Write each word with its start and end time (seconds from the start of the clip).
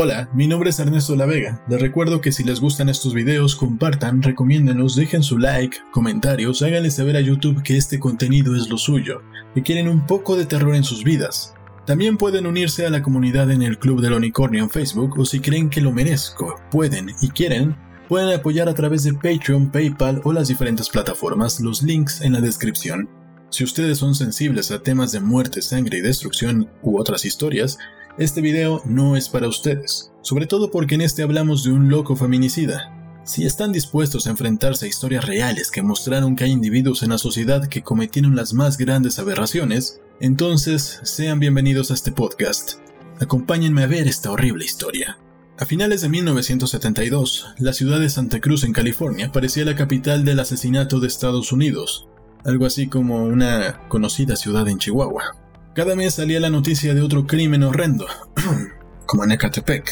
Hola, 0.00 0.30
mi 0.32 0.46
nombre 0.46 0.70
es 0.70 0.78
Ernesto 0.78 1.16
La 1.16 1.26
Vega. 1.26 1.60
Les 1.68 1.80
recuerdo 1.80 2.20
que 2.20 2.30
si 2.30 2.44
les 2.44 2.60
gustan 2.60 2.88
estos 2.88 3.14
videos, 3.14 3.56
compartan, 3.56 4.22
recomiéndenlos, 4.22 4.94
dejen 4.94 5.24
su 5.24 5.38
like, 5.38 5.78
comentarios, 5.90 6.62
háganle 6.62 6.92
saber 6.92 7.16
a 7.16 7.20
YouTube 7.20 7.64
que 7.64 7.76
este 7.76 7.98
contenido 7.98 8.54
es 8.54 8.68
lo 8.68 8.78
suyo, 8.78 9.22
que 9.56 9.62
quieren 9.64 9.88
un 9.88 10.06
poco 10.06 10.36
de 10.36 10.46
terror 10.46 10.76
en 10.76 10.84
sus 10.84 11.02
vidas. 11.02 11.52
También 11.84 12.16
pueden 12.16 12.46
unirse 12.46 12.86
a 12.86 12.90
la 12.90 13.02
comunidad 13.02 13.50
en 13.50 13.60
el 13.60 13.80
Club 13.80 14.00
del 14.00 14.12
Unicornio 14.12 14.62
en 14.62 14.70
Facebook 14.70 15.18
o 15.18 15.24
si 15.24 15.40
creen 15.40 15.68
que 15.68 15.80
lo 15.80 15.90
merezco, 15.90 16.54
pueden 16.70 17.10
y 17.20 17.30
quieren, 17.30 17.76
pueden 18.08 18.32
apoyar 18.32 18.68
a 18.68 18.74
través 18.74 19.02
de 19.02 19.14
Patreon, 19.14 19.72
PayPal 19.72 20.20
o 20.22 20.32
las 20.32 20.46
diferentes 20.46 20.88
plataformas, 20.88 21.58
los 21.58 21.82
links 21.82 22.20
en 22.20 22.34
la 22.34 22.40
descripción. 22.40 23.08
Si 23.50 23.64
ustedes 23.64 23.98
son 23.98 24.14
sensibles 24.14 24.70
a 24.70 24.80
temas 24.80 25.10
de 25.10 25.18
muerte, 25.18 25.60
sangre 25.60 25.98
y 25.98 26.02
destrucción 26.02 26.70
u 26.82 27.00
otras 27.00 27.24
historias, 27.24 27.78
este 28.18 28.40
video 28.40 28.82
no 28.84 29.16
es 29.16 29.28
para 29.28 29.46
ustedes, 29.46 30.10
sobre 30.22 30.46
todo 30.46 30.72
porque 30.72 30.96
en 30.96 31.02
este 31.02 31.22
hablamos 31.22 31.62
de 31.62 31.70
un 31.70 31.88
loco 31.88 32.16
feminicida. 32.16 33.22
Si 33.24 33.44
están 33.46 33.70
dispuestos 33.70 34.26
a 34.26 34.30
enfrentarse 34.30 34.86
a 34.86 34.88
historias 34.88 35.24
reales 35.24 35.70
que 35.70 35.82
mostraron 35.82 36.34
que 36.34 36.42
hay 36.42 36.50
individuos 36.50 37.04
en 37.04 37.10
la 37.10 37.18
sociedad 37.18 37.68
que 37.68 37.82
cometieron 37.82 38.34
las 38.34 38.54
más 38.54 38.76
grandes 38.76 39.20
aberraciones, 39.20 40.00
entonces 40.20 40.98
sean 41.04 41.38
bienvenidos 41.38 41.92
a 41.92 41.94
este 41.94 42.10
podcast. 42.10 42.80
Acompáñenme 43.20 43.84
a 43.84 43.86
ver 43.86 44.08
esta 44.08 44.32
horrible 44.32 44.64
historia. 44.64 45.18
A 45.56 45.64
finales 45.64 46.00
de 46.00 46.08
1972, 46.08 47.54
la 47.58 47.72
ciudad 47.72 48.00
de 48.00 48.10
Santa 48.10 48.40
Cruz 48.40 48.64
en 48.64 48.72
California 48.72 49.30
parecía 49.30 49.64
la 49.64 49.76
capital 49.76 50.24
del 50.24 50.40
asesinato 50.40 50.98
de 50.98 51.06
Estados 51.06 51.52
Unidos, 51.52 52.08
algo 52.44 52.66
así 52.66 52.88
como 52.88 53.24
una 53.24 53.86
conocida 53.88 54.34
ciudad 54.34 54.66
en 54.66 54.78
Chihuahua. 54.78 55.47
Cada 55.78 55.94
mes 55.94 56.14
salía 56.14 56.40
la 56.40 56.50
noticia 56.50 56.92
de 56.92 57.02
otro 57.02 57.24
crimen 57.24 57.62
horrendo, 57.62 58.04
como 59.06 59.22
en 59.22 59.30
Ecatepec. 59.30 59.88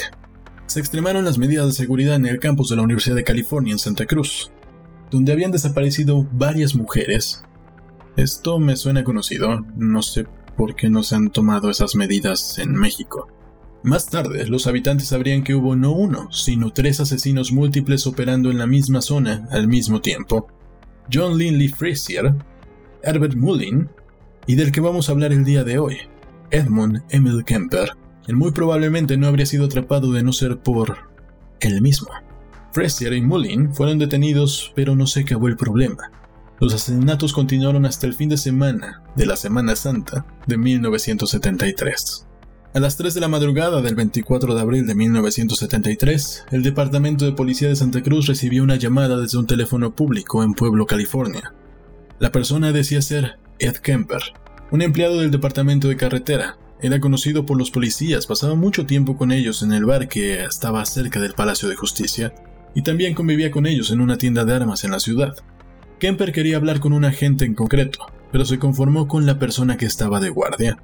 Se 0.67 0.81
extremaron 0.81 1.25
las 1.25 1.39
medidas 1.39 1.67
de 1.67 1.73
seguridad 1.75 2.17
en 2.17 2.27
el 2.27 2.41
campus 2.41 2.71
de 2.71 2.75
la 2.75 2.83
Universidad 2.83 3.15
de 3.15 3.23
California 3.23 3.71
en 3.71 3.79
Santa 3.79 4.05
Cruz, 4.05 4.51
donde 5.13 5.31
habían 5.31 5.53
desaparecido 5.53 6.27
varias 6.33 6.75
mujeres. 6.75 7.45
Esto 8.17 8.59
me 8.59 8.75
suena 8.75 9.05
conocido, 9.05 9.65
no 9.77 10.03
sé 10.03 10.27
por 10.57 10.75
qué 10.75 10.91
no 10.91 11.05
se 11.05 11.15
han 11.15 11.31
tomado 11.31 11.71
esas 11.71 11.95
medidas 11.95 12.59
en 12.59 12.73
México. 12.73 13.29
Más 13.85 14.07
tarde, 14.07 14.45
los 14.49 14.67
habitantes 14.67 15.07
sabrían 15.07 15.45
que 15.45 15.55
hubo 15.55 15.77
no 15.77 15.93
uno, 15.93 16.33
sino 16.33 16.73
tres 16.73 16.99
asesinos 16.99 17.53
múltiples 17.53 18.09
operando 18.09 18.51
en 18.51 18.59
la 18.59 18.67
misma 18.67 19.03
zona 19.03 19.47
al 19.53 19.69
mismo 19.69 20.01
tiempo. 20.01 20.49
John 21.13 21.39
Linley 21.39 21.69
Frazier, 21.69 22.35
Herbert 23.05 23.37
Mullin 23.37 23.89
y 24.47 24.55
del 24.55 24.73
que 24.73 24.81
vamos 24.81 25.09
a 25.09 25.13
hablar 25.13 25.33
el 25.33 25.45
día 25.45 25.65
de 25.65 25.79
hoy, 25.79 25.99
Edmund 26.51 27.03
Emil 27.11 27.45
Kemper, 27.45 27.91
quien 28.25 28.39
muy 28.39 28.53
probablemente 28.53 29.17
no 29.17 29.27
habría 29.27 29.47
sido 29.47 29.67
atrapado 29.67 30.13
de 30.13 30.23
no 30.23 30.33
ser 30.33 30.59
por 30.59 30.97
él 31.61 31.83
mismo. 31.83 32.09
Frazier 32.73 33.15
y 33.15 33.23
Mullin 33.23 33.75
fueron 33.75 33.99
detenidos, 33.99 34.73
pero 34.75 34.95
no 34.95 35.07
se 35.07 35.21
acabó 35.21 35.49
el 35.49 35.57
problema. 35.57 36.11
Los 36.61 36.75
asesinatos 36.75 37.33
continuaron 37.33 37.85
hasta 37.85 38.07
el 38.07 38.15
fin 38.15 38.29
de 38.29 38.37
semana 38.37 39.03
de 39.15 39.27
la 39.27 39.37
Semana 39.37 39.77
Santa 39.77 40.25
de 40.47 40.57
1973. 40.57 42.27
A 42.73 42.81
las 42.81 42.97
3 42.97 43.15
de 43.15 43.21
la 43.21 43.29
madrugada 43.29 43.81
del 43.81 43.95
24 43.95 44.55
de 44.55 44.61
abril 44.61 44.87
de 44.87 44.95
1973, 44.95 46.45
el 46.51 46.63
Departamento 46.63 47.25
de 47.25 47.33
Policía 47.33 47.69
de 47.69 47.77
Santa 47.77 48.03
Cruz 48.03 48.27
recibió 48.27 48.63
una 48.63 48.77
llamada 48.77 49.19
desde 49.19 49.39
un 49.39 49.47
teléfono 49.47 49.95
público 49.95 50.43
en 50.43 50.53
Pueblo, 50.53 50.87
California. 50.87 51.55
La 52.19 52.33
persona 52.33 52.73
decía 52.73 53.01
ser 53.01 53.39
Ed 53.59 53.77
Kemper, 53.77 54.21
un 54.71 54.83
empleado 54.83 55.21
del 55.21 55.31
departamento 55.31 55.89
de 55.89 55.97
carretera. 55.97 56.59
Era 56.81 57.01
conocido 57.01 57.47
por 57.47 57.57
los 57.57 57.71
policías, 57.71 58.27
pasaba 58.27 58.55
mucho 58.55 58.85
tiempo 58.85 59.17
con 59.17 59.33
ellos 59.33 59.63
en 59.63 59.73
el 59.73 59.87
bar 59.87 60.09
que 60.09 60.45
estaba 60.45 60.85
cerca 60.85 61.21
del 61.21 61.33
Palacio 61.33 61.69
de 61.69 61.75
Justicia, 61.75 62.35
y 62.75 62.83
también 62.83 63.15
convivía 63.15 63.51
con 63.51 63.67
ellos 63.67 63.91
en 63.91 64.03
una 64.03 64.19
tienda 64.19 64.45
de 64.45 64.55
armas 64.55 64.85
en 64.85 64.91
la 64.91 65.01
ciudad. 65.01 65.37
Kemper 65.99 66.33
quería 66.33 66.59
hablar 66.59 66.81
con 66.81 66.93
un 66.93 67.07
agente 67.07 67.47
en 67.47 67.55
concreto, 67.55 68.01
pero 68.31 68.45
se 68.45 68.59
conformó 68.59 69.09
con 69.09 69.25
la 69.25 69.39
persona 69.39 69.79
que 69.79 69.87
estaba 69.87 70.21
de 70.21 70.29
guardia. 70.29 70.77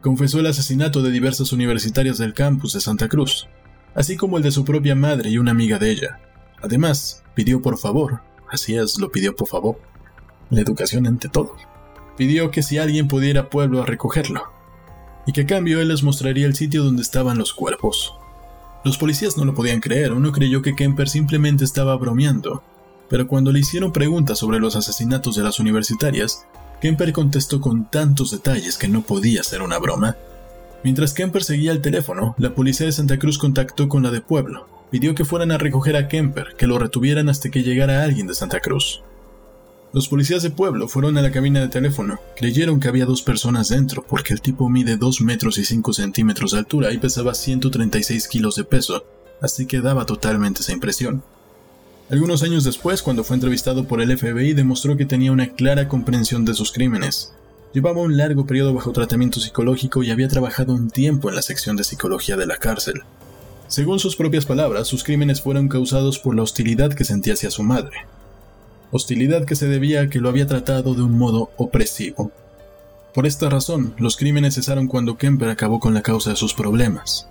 Confesó 0.00 0.40
el 0.40 0.46
asesinato 0.46 1.02
de 1.02 1.10
diversas 1.10 1.52
universitarias 1.52 2.16
del 2.16 2.32
campus 2.32 2.72
de 2.72 2.80
Santa 2.80 3.08
Cruz, 3.08 3.46
así 3.94 4.16
como 4.16 4.38
el 4.38 4.42
de 4.42 4.52
su 4.52 4.64
propia 4.64 4.94
madre 4.94 5.28
y 5.28 5.36
una 5.36 5.50
amiga 5.50 5.78
de 5.78 5.90
ella. 5.90 6.20
Además, 6.62 7.22
pidió 7.34 7.60
por 7.60 7.76
favor, 7.76 8.22
así 8.50 8.74
es, 8.74 8.98
lo 8.98 9.12
pidió 9.12 9.36
por 9.36 9.48
favor, 9.48 9.78
la 10.48 10.62
educación 10.62 11.06
ante 11.06 11.28
todo 11.28 11.54
pidió 12.16 12.50
que 12.50 12.62
si 12.62 12.78
alguien 12.78 13.08
pudiera 13.08 13.50
pueblo 13.50 13.82
a 13.82 13.86
recogerlo, 13.86 14.42
y 15.26 15.32
que 15.32 15.42
a 15.42 15.46
cambio 15.46 15.80
él 15.80 15.88
les 15.88 16.02
mostraría 16.02 16.46
el 16.46 16.54
sitio 16.54 16.84
donde 16.84 17.02
estaban 17.02 17.38
los 17.38 17.52
cuerpos. 17.52 18.14
Los 18.84 18.98
policías 18.98 19.36
no 19.36 19.44
lo 19.44 19.54
podían 19.54 19.80
creer, 19.80 20.12
uno 20.12 20.32
creyó 20.32 20.62
que 20.62 20.76
Kemper 20.76 21.08
simplemente 21.08 21.64
estaba 21.64 21.96
bromeando, 21.96 22.62
pero 23.08 23.26
cuando 23.26 23.52
le 23.52 23.60
hicieron 23.60 23.92
preguntas 23.92 24.38
sobre 24.38 24.60
los 24.60 24.76
asesinatos 24.76 25.36
de 25.36 25.42
las 25.42 25.58
universitarias, 25.58 26.46
Kemper 26.80 27.12
contestó 27.12 27.60
con 27.60 27.90
tantos 27.90 28.30
detalles 28.30 28.76
que 28.76 28.88
no 28.88 29.02
podía 29.02 29.42
ser 29.42 29.62
una 29.62 29.78
broma. 29.78 30.16
Mientras 30.84 31.14
Kemper 31.14 31.42
seguía 31.42 31.72
el 31.72 31.80
teléfono, 31.80 32.34
la 32.38 32.54
policía 32.54 32.86
de 32.86 32.92
Santa 32.92 33.18
Cruz 33.18 33.38
contactó 33.38 33.88
con 33.88 34.02
la 34.02 34.10
de 34.10 34.20
pueblo, 34.20 34.68
pidió 34.90 35.14
que 35.14 35.24
fueran 35.24 35.50
a 35.50 35.58
recoger 35.58 35.96
a 35.96 36.06
Kemper, 36.08 36.54
que 36.56 36.66
lo 36.66 36.78
retuvieran 36.78 37.28
hasta 37.28 37.50
que 37.50 37.62
llegara 37.62 38.02
alguien 38.02 38.26
de 38.26 38.34
Santa 38.34 38.60
Cruz. 38.60 39.02
Los 39.96 40.08
policías 40.08 40.42
de 40.42 40.50
pueblo 40.50 40.88
fueron 40.88 41.16
a 41.16 41.22
la 41.22 41.32
cabina 41.32 41.58
de 41.58 41.68
teléfono. 41.68 42.20
Creyeron 42.36 42.80
que 42.80 42.88
había 42.88 43.06
dos 43.06 43.22
personas 43.22 43.70
dentro 43.70 44.04
porque 44.06 44.34
el 44.34 44.42
tipo 44.42 44.68
mide 44.68 44.98
2 44.98 45.22
metros 45.22 45.56
y 45.56 45.64
5 45.64 45.94
centímetros 45.94 46.50
de 46.50 46.58
altura 46.58 46.92
y 46.92 46.98
pesaba 46.98 47.32
136 47.32 48.28
kilos 48.28 48.56
de 48.56 48.64
peso, 48.64 49.06
así 49.40 49.64
que 49.64 49.80
daba 49.80 50.04
totalmente 50.04 50.60
esa 50.60 50.74
impresión. 50.74 51.22
Algunos 52.10 52.42
años 52.42 52.62
después, 52.62 53.00
cuando 53.00 53.24
fue 53.24 53.36
entrevistado 53.36 53.84
por 53.88 54.02
el 54.02 54.14
FBI, 54.18 54.52
demostró 54.52 54.98
que 54.98 55.06
tenía 55.06 55.32
una 55.32 55.54
clara 55.54 55.88
comprensión 55.88 56.44
de 56.44 56.52
sus 56.52 56.72
crímenes. 56.72 57.32
Llevaba 57.72 58.02
un 58.02 58.18
largo 58.18 58.44
periodo 58.44 58.74
bajo 58.74 58.92
tratamiento 58.92 59.40
psicológico 59.40 60.02
y 60.02 60.10
había 60.10 60.28
trabajado 60.28 60.74
un 60.74 60.90
tiempo 60.90 61.30
en 61.30 61.36
la 61.36 61.42
sección 61.42 61.74
de 61.74 61.84
psicología 61.84 62.36
de 62.36 62.46
la 62.46 62.58
cárcel. 62.58 63.04
Según 63.66 63.98
sus 63.98 64.14
propias 64.14 64.44
palabras, 64.44 64.88
sus 64.88 65.04
crímenes 65.04 65.40
fueron 65.40 65.70
causados 65.70 66.18
por 66.18 66.36
la 66.36 66.42
hostilidad 66.42 66.92
que 66.92 67.06
sentía 67.06 67.32
hacia 67.32 67.50
su 67.50 67.62
madre, 67.62 67.96
hostilidad 68.90 69.44
que 69.44 69.56
se 69.56 69.68
debía 69.68 70.02
a 70.02 70.08
que 70.08 70.20
lo 70.20 70.28
había 70.28 70.46
tratado 70.46 70.94
de 70.94 71.02
un 71.02 71.18
modo 71.18 71.50
opresivo. 71.56 72.30
Por 73.14 73.26
esta 73.26 73.48
razón, 73.48 73.94
los 73.98 74.16
crímenes 74.16 74.54
cesaron 74.54 74.88
cuando 74.88 75.16
Kemper 75.16 75.48
acabó 75.48 75.80
con 75.80 75.94
la 75.94 76.02
causa 76.02 76.30
de 76.30 76.36
sus 76.36 76.52
problemas. 76.52 77.28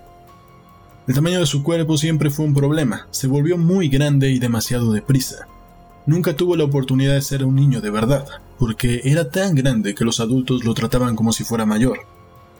El 1.07 1.13
tamaño 1.13 1.39
de 1.39 1.45
su 1.45 1.61
cuerpo 1.61 1.97
siempre 1.97 2.31
fue 2.31 2.45
un 2.45 2.55
problema, 2.55 3.07
se 3.11 3.27
volvió 3.27 3.57
muy 3.57 3.89
grande 3.89 4.31
y 4.31 4.39
demasiado 4.39 4.91
deprisa. 4.91 5.47
Nunca 6.07 6.35
tuvo 6.35 6.55
la 6.55 6.63
oportunidad 6.63 7.13
de 7.13 7.21
ser 7.21 7.45
un 7.45 7.55
niño 7.55 7.81
de 7.81 7.91
verdad, 7.91 8.25
porque 8.57 9.01
era 9.03 9.29
tan 9.29 9.53
grande 9.53 9.93
que 9.93 10.05
los 10.05 10.19
adultos 10.19 10.63
lo 10.63 10.73
trataban 10.73 11.15
como 11.15 11.31
si 11.31 11.43
fuera 11.43 11.67
mayor. 11.67 11.99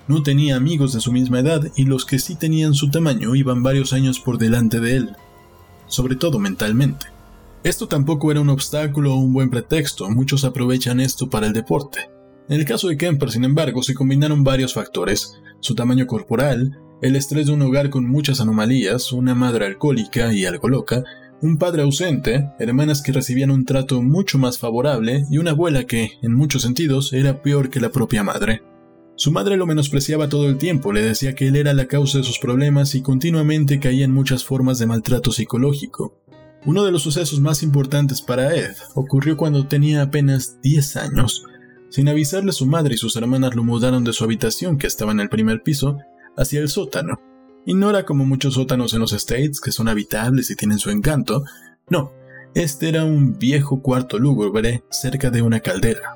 No 0.08 0.22
tenía 0.22 0.56
amigos 0.56 0.94
de 0.94 1.00
su 1.02 1.12
misma 1.12 1.40
edad 1.40 1.72
y 1.76 1.86
los 1.86 2.06
que 2.06 2.20
sí 2.20 2.36
tenían 2.36 2.76
su 2.76 2.92
tamaño 2.92 3.34
iban 3.34 3.64
varios 3.64 3.94
años 3.94 4.20
por 4.20 4.38
delante 4.38 4.80
de 4.80 4.98
él, 4.98 5.16
sobre 5.88 6.16
todo 6.16 6.38
mentalmente. 6.38 7.15
Esto 7.66 7.88
tampoco 7.88 8.30
era 8.30 8.42
un 8.42 8.50
obstáculo 8.50 9.16
o 9.16 9.18
un 9.18 9.34
buen 9.34 9.50
pretexto, 9.50 10.08
muchos 10.08 10.46
aprovechan 10.46 11.00
esto 11.00 11.32
para 11.32 11.48
el 11.48 11.54
deporte. 11.54 12.12
En 12.48 12.60
el 12.60 12.64
caso 12.64 12.88
de 12.88 12.96
Kemper, 12.96 13.32
sin 13.32 13.44
embargo, 13.44 13.82
se 13.82 13.96
combinaron 13.96 14.44
varios 14.44 14.76
factores, 14.76 15.42
su 15.62 15.74
tamaño 15.74 16.06
corporal, 16.06 16.80
el 17.02 17.16
estrés 17.16 17.48
de 17.48 17.54
un 17.54 17.64
hogar 17.64 17.90
con 17.90 18.08
muchas 18.08 18.40
anomalías, 18.40 19.12
una 19.12 19.34
madre 19.34 19.66
alcohólica 19.66 20.32
y 20.32 20.46
algo 20.46 20.70
loca, 20.70 21.06
un 21.42 21.58
padre 21.58 21.82
ausente, 21.82 22.52
hermanas 22.60 23.02
que 23.02 23.12
recibían 23.12 23.50
un 23.50 23.66
trato 23.66 24.00
mucho 24.04 24.38
más 24.38 24.60
favorable 24.60 25.26
y 25.32 25.40
una 25.40 25.50
abuela 25.50 25.86
que, 25.86 26.20
en 26.22 26.36
muchos 26.36 26.62
sentidos, 26.62 27.14
era 27.14 27.42
peor 27.42 27.72
que 27.72 27.80
la 27.80 27.90
propia 27.90 28.24
madre. 28.24 28.62
Su 29.16 29.32
madre 29.32 29.58
lo 29.58 29.66
menospreciaba 29.66 30.30
todo 30.30 30.50
el 30.50 30.60
tiempo, 30.60 30.94
le 30.94 31.02
decía 31.02 31.34
que 31.34 31.48
él 31.48 31.56
era 31.56 31.74
la 31.74 31.88
causa 31.88 32.20
de 32.20 32.26
sus 32.26 32.38
problemas 32.38 32.94
y 32.94 33.02
continuamente 33.02 33.80
caía 33.80 34.06
en 34.06 34.12
muchas 34.12 34.44
formas 34.44 34.78
de 34.78 34.86
maltrato 34.86 35.32
psicológico. 35.32 36.22
Uno 36.66 36.84
de 36.84 36.92
los 36.92 37.04
sucesos 37.04 37.40
más 37.40 37.62
importantes 37.62 38.24
para 38.24 38.56
Ed 38.56 38.76
ocurrió 38.96 39.38
cuando 39.38 39.68
tenía 39.68 40.02
apenas 40.02 40.60
10 40.62 40.96
años. 40.98 41.46
Sin 41.90 42.10
avisarle 42.10 42.52
su 42.54 42.66
madre 42.66 42.96
y 42.96 42.98
sus 42.98 43.16
hermanas 43.16 43.56
lo 43.56 43.64
mudaron 43.64 44.04
de 44.04 44.14
su 44.14 44.24
habitación, 44.24 44.80
que 44.80 44.88
estaba 44.88 45.12
en 45.12 45.20
el 45.20 45.30
primer 45.30 45.62
piso, 45.62 46.00
hacia 46.36 46.60
el 46.60 46.70
sótano. 46.70 47.20
Y 47.68 47.76
no 47.76 47.92
era 47.92 48.04
como 48.04 48.26
muchos 48.26 48.56
sótanos 48.56 48.96
en 48.96 49.00
los 49.00 49.14
States, 49.14 49.62
que 49.62 49.72
son 49.72 49.88
habitables 49.88 50.50
y 50.50 50.56
tienen 50.56 50.80
su 50.80 50.90
encanto. 50.90 51.44
No, 51.88 52.12
este 52.56 52.90
era 52.90 53.06
un 53.06 53.38
viejo 53.38 53.84
cuarto 53.84 54.18
lúgubre 54.18 54.84
cerca 54.90 55.30
de 55.30 55.44
una 55.44 55.60
caldera. 55.60 56.16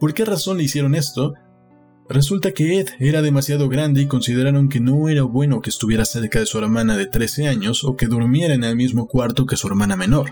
¿Por 0.00 0.12
qué 0.12 0.24
razón 0.24 0.56
le 0.56 0.64
hicieron 0.64 0.96
esto? 0.96 1.34
Resulta 2.08 2.52
que 2.52 2.80
Ed 2.80 2.88
era 3.00 3.20
demasiado 3.20 3.68
grande 3.68 4.00
y 4.00 4.06
consideraron 4.06 4.70
que 4.70 4.80
no 4.80 5.10
era 5.10 5.24
bueno 5.24 5.60
que 5.60 5.68
estuviera 5.68 6.06
cerca 6.06 6.40
de 6.40 6.46
su 6.46 6.56
hermana 6.58 6.96
de 6.96 7.06
13 7.06 7.48
años 7.48 7.84
o 7.84 7.96
que 7.96 8.06
durmiera 8.06 8.54
en 8.54 8.64
el 8.64 8.76
mismo 8.76 9.06
cuarto 9.06 9.44
que 9.44 9.56
su 9.56 9.66
hermana 9.66 9.94
menor. 9.94 10.30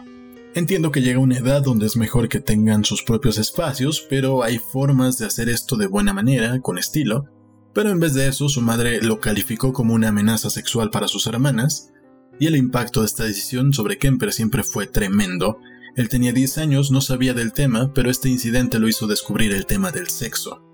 Entiendo 0.55 0.91
que 0.91 1.03
llega 1.03 1.19
una 1.19 1.37
edad 1.37 1.61
donde 1.61 1.85
es 1.85 1.99
mejor 1.99 2.31
que 2.31 2.41
tengan 2.41 2.83
sus 2.87 3.03
propios 3.03 3.37
espacios, 3.37 4.07
pero 4.09 4.43
hay 4.43 4.59
formas 4.59 5.19
de 5.19 5.27
hacer 5.27 5.51
esto 5.51 5.77
de 5.77 5.87
buena 5.87 6.15
manera, 6.15 6.59
con 6.63 6.79
estilo. 6.79 7.27
Pero 7.75 7.91
en 7.91 8.01
vez 8.01 8.15
de 8.15 8.27
eso, 8.27 8.49
su 8.49 8.63
madre 8.63 9.03
lo 9.03 9.21
calificó 9.21 9.75
como 9.75 9.93
una 9.93 10.09
amenaza 10.09 10.49
sexual 10.49 10.89
para 10.89 11.09
sus 11.09 11.27
hermanas, 11.27 11.93
y 12.41 12.47
el 12.47 12.57
impacto 12.57 13.01
de 13.01 13.07
esta 13.07 13.25
decisión 13.25 13.75
sobre 13.75 13.99
Kemper 13.99 14.33
siempre 14.33 14.63
fue 14.63 14.87
tremendo. 14.87 15.59
Él 15.95 16.09
tenía 16.09 16.33
10 16.33 16.57
años, 16.57 16.91
no 16.91 17.03
sabía 17.03 17.35
del 17.35 17.53
tema, 17.53 17.93
pero 17.93 18.11
este 18.11 18.31
incidente 18.31 18.79
lo 18.79 18.89
hizo 18.89 19.07
descubrir 19.07 19.53
el 19.53 19.67
tema 19.67 19.93
del 19.93 20.09
sexo. 20.09 20.66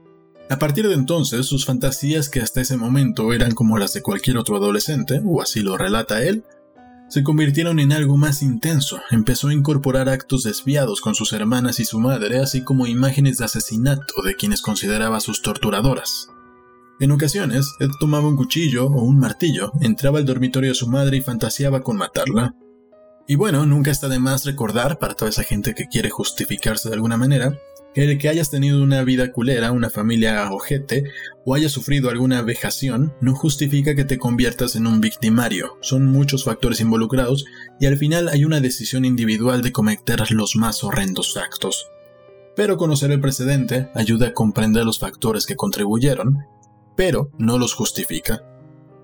A 0.52 0.58
partir 0.58 0.86
de 0.86 0.92
entonces, 0.92 1.46
sus 1.46 1.64
fantasías, 1.64 2.28
que 2.28 2.40
hasta 2.42 2.60
ese 2.60 2.76
momento 2.76 3.32
eran 3.32 3.52
como 3.52 3.78
las 3.78 3.94
de 3.94 4.02
cualquier 4.02 4.36
otro 4.36 4.56
adolescente, 4.56 5.22
o 5.24 5.40
así 5.40 5.60
lo 5.60 5.78
relata 5.78 6.22
él, 6.22 6.44
se 7.08 7.22
convirtieron 7.22 7.78
en 7.78 7.90
algo 7.90 8.18
más 8.18 8.42
intenso. 8.42 9.00
Empezó 9.10 9.48
a 9.48 9.54
incorporar 9.54 10.10
actos 10.10 10.42
desviados 10.42 11.00
con 11.00 11.14
sus 11.14 11.32
hermanas 11.32 11.80
y 11.80 11.86
su 11.86 11.98
madre, 11.98 12.38
así 12.38 12.62
como 12.62 12.86
imágenes 12.86 13.38
de 13.38 13.46
asesinato 13.46 14.20
de 14.22 14.36
quienes 14.36 14.60
consideraba 14.60 15.20
sus 15.20 15.40
torturadoras. 15.40 16.28
En 17.00 17.12
ocasiones, 17.12 17.72
Ed 17.80 17.88
tomaba 17.98 18.28
un 18.28 18.36
cuchillo 18.36 18.88
o 18.88 19.04
un 19.04 19.18
martillo, 19.18 19.72
entraba 19.80 20.18
al 20.18 20.26
dormitorio 20.26 20.72
de 20.72 20.74
su 20.74 20.86
madre 20.86 21.16
y 21.16 21.22
fantaseaba 21.22 21.80
con 21.80 21.96
matarla. 21.96 22.54
Y 23.26 23.36
bueno, 23.36 23.64
nunca 23.64 23.90
está 23.90 24.06
de 24.06 24.18
más 24.18 24.44
recordar, 24.44 24.98
para 24.98 25.14
toda 25.14 25.30
esa 25.30 25.44
gente 25.44 25.74
que 25.74 25.88
quiere 25.88 26.10
justificarse 26.10 26.90
de 26.90 26.96
alguna 26.96 27.16
manera, 27.16 27.58
que 27.94 28.04
el 28.04 28.18
que 28.18 28.28
hayas 28.28 28.50
tenido 28.50 28.82
una 28.82 29.02
vida 29.04 29.32
culera, 29.32 29.72
una 29.72 29.90
familia 29.90 30.50
ojete, 30.50 31.04
o 31.44 31.54
hayas 31.54 31.72
sufrido 31.72 32.10
alguna 32.10 32.42
vejación, 32.42 33.14
no 33.20 33.34
justifica 33.34 33.94
que 33.94 34.04
te 34.04 34.18
conviertas 34.18 34.76
en 34.76 34.86
un 34.86 35.00
victimario. 35.00 35.78
Son 35.80 36.06
muchos 36.06 36.44
factores 36.44 36.80
involucrados 36.80 37.44
y 37.80 37.86
al 37.86 37.96
final 37.96 38.28
hay 38.28 38.44
una 38.44 38.60
decisión 38.60 39.04
individual 39.04 39.62
de 39.62 39.72
cometer 39.72 40.30
los 40.30 40.56
más 40.56 40.84
horrendos 40.84 41.36
actos. 41.36 41.88
Pero 42.56 42.76
conocer 42.76 43.10
el 43.10 43.20
precedente 43.20 43.88
ayuda 43.94 44.28
a 44.28 44.34
comprender 44.34 44.84
los 44.84 44.98
factores 44.98 45.46
que 45.46 45.56
contribuyeron 45.56 46.46
pero 46.96 47.30
no 47.38 47.58
los 47.58 47.74
justifica. 47.74 48.44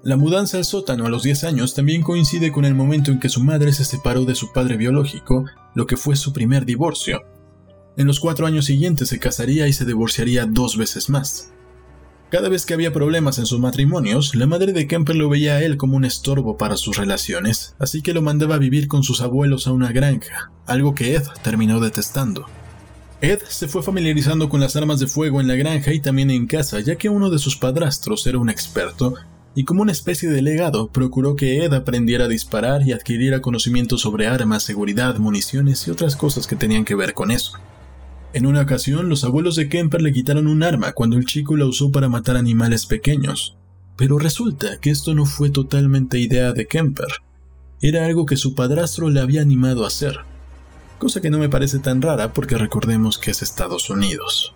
La 0.03 0.17
mudanza 0.17 0.59
al 0.59 0.65
sótano 0.65 1.07
a 1.07 1.09
los 1.09 1.23
10 1.23 1.45
años 1.45 1.75
también 1.75 2.03
coincide 2.03 2.53
con 2.53 2.65
el 2.65 2.75
momento 2.75 3.11
en 3.11 3.19
que 3.19 3.29
su 3.29 3.43
madre 3.43 3.73
se 3.73 3.85
separó 3.85 4.25
de 4.25 4.35
su 4.35 4.53
padre 4.53 4.77
biológico, 4.77 5.45
lo 5.75 5.87
que 5.87 5.97
fue 5.97 6.17
su 6.17 6.33
primer 6.33 6.65
divorcio. 6.65 7.23
En 7.99 8.07
los 8.07 8.21
cuatro 8.21 8.47
años 8.47 8.67
siguientes 8.67 9.09
se 9.09 9.19
casaría 9.19 9.67
y 9.67 9.73
se 9.73 9.85
divorciaría 9.85 10.47
dos 10.47 10.77
veces 10.77 11.11
más. 11.11 11.51
Cada 12.31 12.49
vez 12.49 12.65
que 12.65 12.73
había 12.73 12.93
problemas 12.93 13.41
en 13.41 13.47
sus 13.47 13.59
matrimonios, 13.59 14.37
la 14.37 14.47
madre 14.47 14.73
de 14.73 14.87
Kemper 14.87 15.17
lo 15.17 15.29
veía 15.29 15.55
a 15.55 15.63
él 15.65 15.77
como 15.77 15.97
un 15.97 16.05
estorbo 16.05 16.57
para 16.57 16.77
sus 16.77 16.97
relaciones, 16.97 17.75
así 17.81 18.01
que 18.01 18.13
lo 18.15 18.23
mandaba 18.23 18.55
a 18.55 18.59
vivir 18.59 18.87
con 18.87 19.03
sus 19.03 19.21
abuelos 19.21 19.67
a 19.67 19.73
una 19.73 19.91
granja, 19.91 20.53
algo 20.65 20.95
que 20.95 21.17
Ed 21.17 21.25
terminó 21.43 21.81
detestando. 21.81 22.47
Ed 23.21 23.41
se 23.49 23.67
fue 23.67 23.83
familiarizando 23.83 24.49
con 24.49 24.61
las 24.61 24.77
armas 24.77 25.01
de 25.01 25.09
fuego 25.09 25.41
en 25.41 25.49
la 25.49 25.57
granja 25.57 25.93
y 25.93 25.99
también 25.99 26.31
en 26.31 26.47
casa, 26.47 26.79
ya 26.79 26.95
que 26.95 27.09
uno 27.09 27.31
de 27.31 27.41
sus 27.41 27.57
padrastros 27.57 28.25
era 28.29 28.39
un 28.39 28.49
experto, 28.49 29.15
y 29.57 29.65
como 29.65 29.83
una 29.83 29.91
especie 29.91 30.29
de 30.29 30.41
legado 30.41 30.93
procuró 30.93 31.35
que 31.35 31.65
Ed 31.65 31.73
aprendiera 31.73 32.27
a 32.27 32.29
disparar 32.29 32.87
y 32.87 32.93
adquiriera 32.93 33.41
conocimientos 33.41 34.03
sobre 34.03 34.29
armas, 34.29 34.63
seguridad, 34.63 35.17
municiones 35.17 35.89
y 35.89 35.91
otras 35.91 36.15
cosas 36.15 36.47
que 36.47 36.55
tenían 36.55 36.85
que 36.85 36.95
ver 36.95 37.13
con 37.13 37.33
eso. 37.33 37.59
En 38.33 38.47
una 38.47 38.63
ocasión, 38.63 39.09
los 39.09 39.25
abuelos 39.25 39.57
de 39.57 39.69
Kemper 39.69 40.03
le 40.03 40.13
quitaron 40.13 40.47
un 40.47 40.63
arma 40.63 40.93
cuando 40.93 41.17
el 41.17 41.25
chico 41.25 41.57
la 41.57 41.67
usó 41.67 41.91
para 41.91 42.09
matar 42.09 42.37
animales 42.37 42.87
pequeños. 42.87 43.57
Pero 43.97 44.19
resulta 44.19 44.79
que 44.81 44.91
esto 44.91 45.15
no 45.15 45.27
fue 45.27 45.51
totalmente 45.51 46.19
idea 46.19 46.53
de 46.53 46.67
Kemper. 46.67 47.09
Era 47.81 48.07
algo 48.07 48.27
que 48.27 48.37
su 48.37 48.55
padrastro 48.55 49.09
le 49.09 49.21
había 49.21 49.43
animado 49.43 49.85
a 49.85 49.89
hacer 49.89 50.19
cosa 50.99 51.21
que 51.21 51.31
no 51.31 51.39
me 51.39 51.49
parece 51.49 51.79
tan 51.79 52.03
rara 52.03 52.33
porque 52.35 52.59
recordemos 52.59 53.19
que 53.19 53.31
es 53.31 53.43
Estados 53.43 53.89
Unidos. 53.89 54.55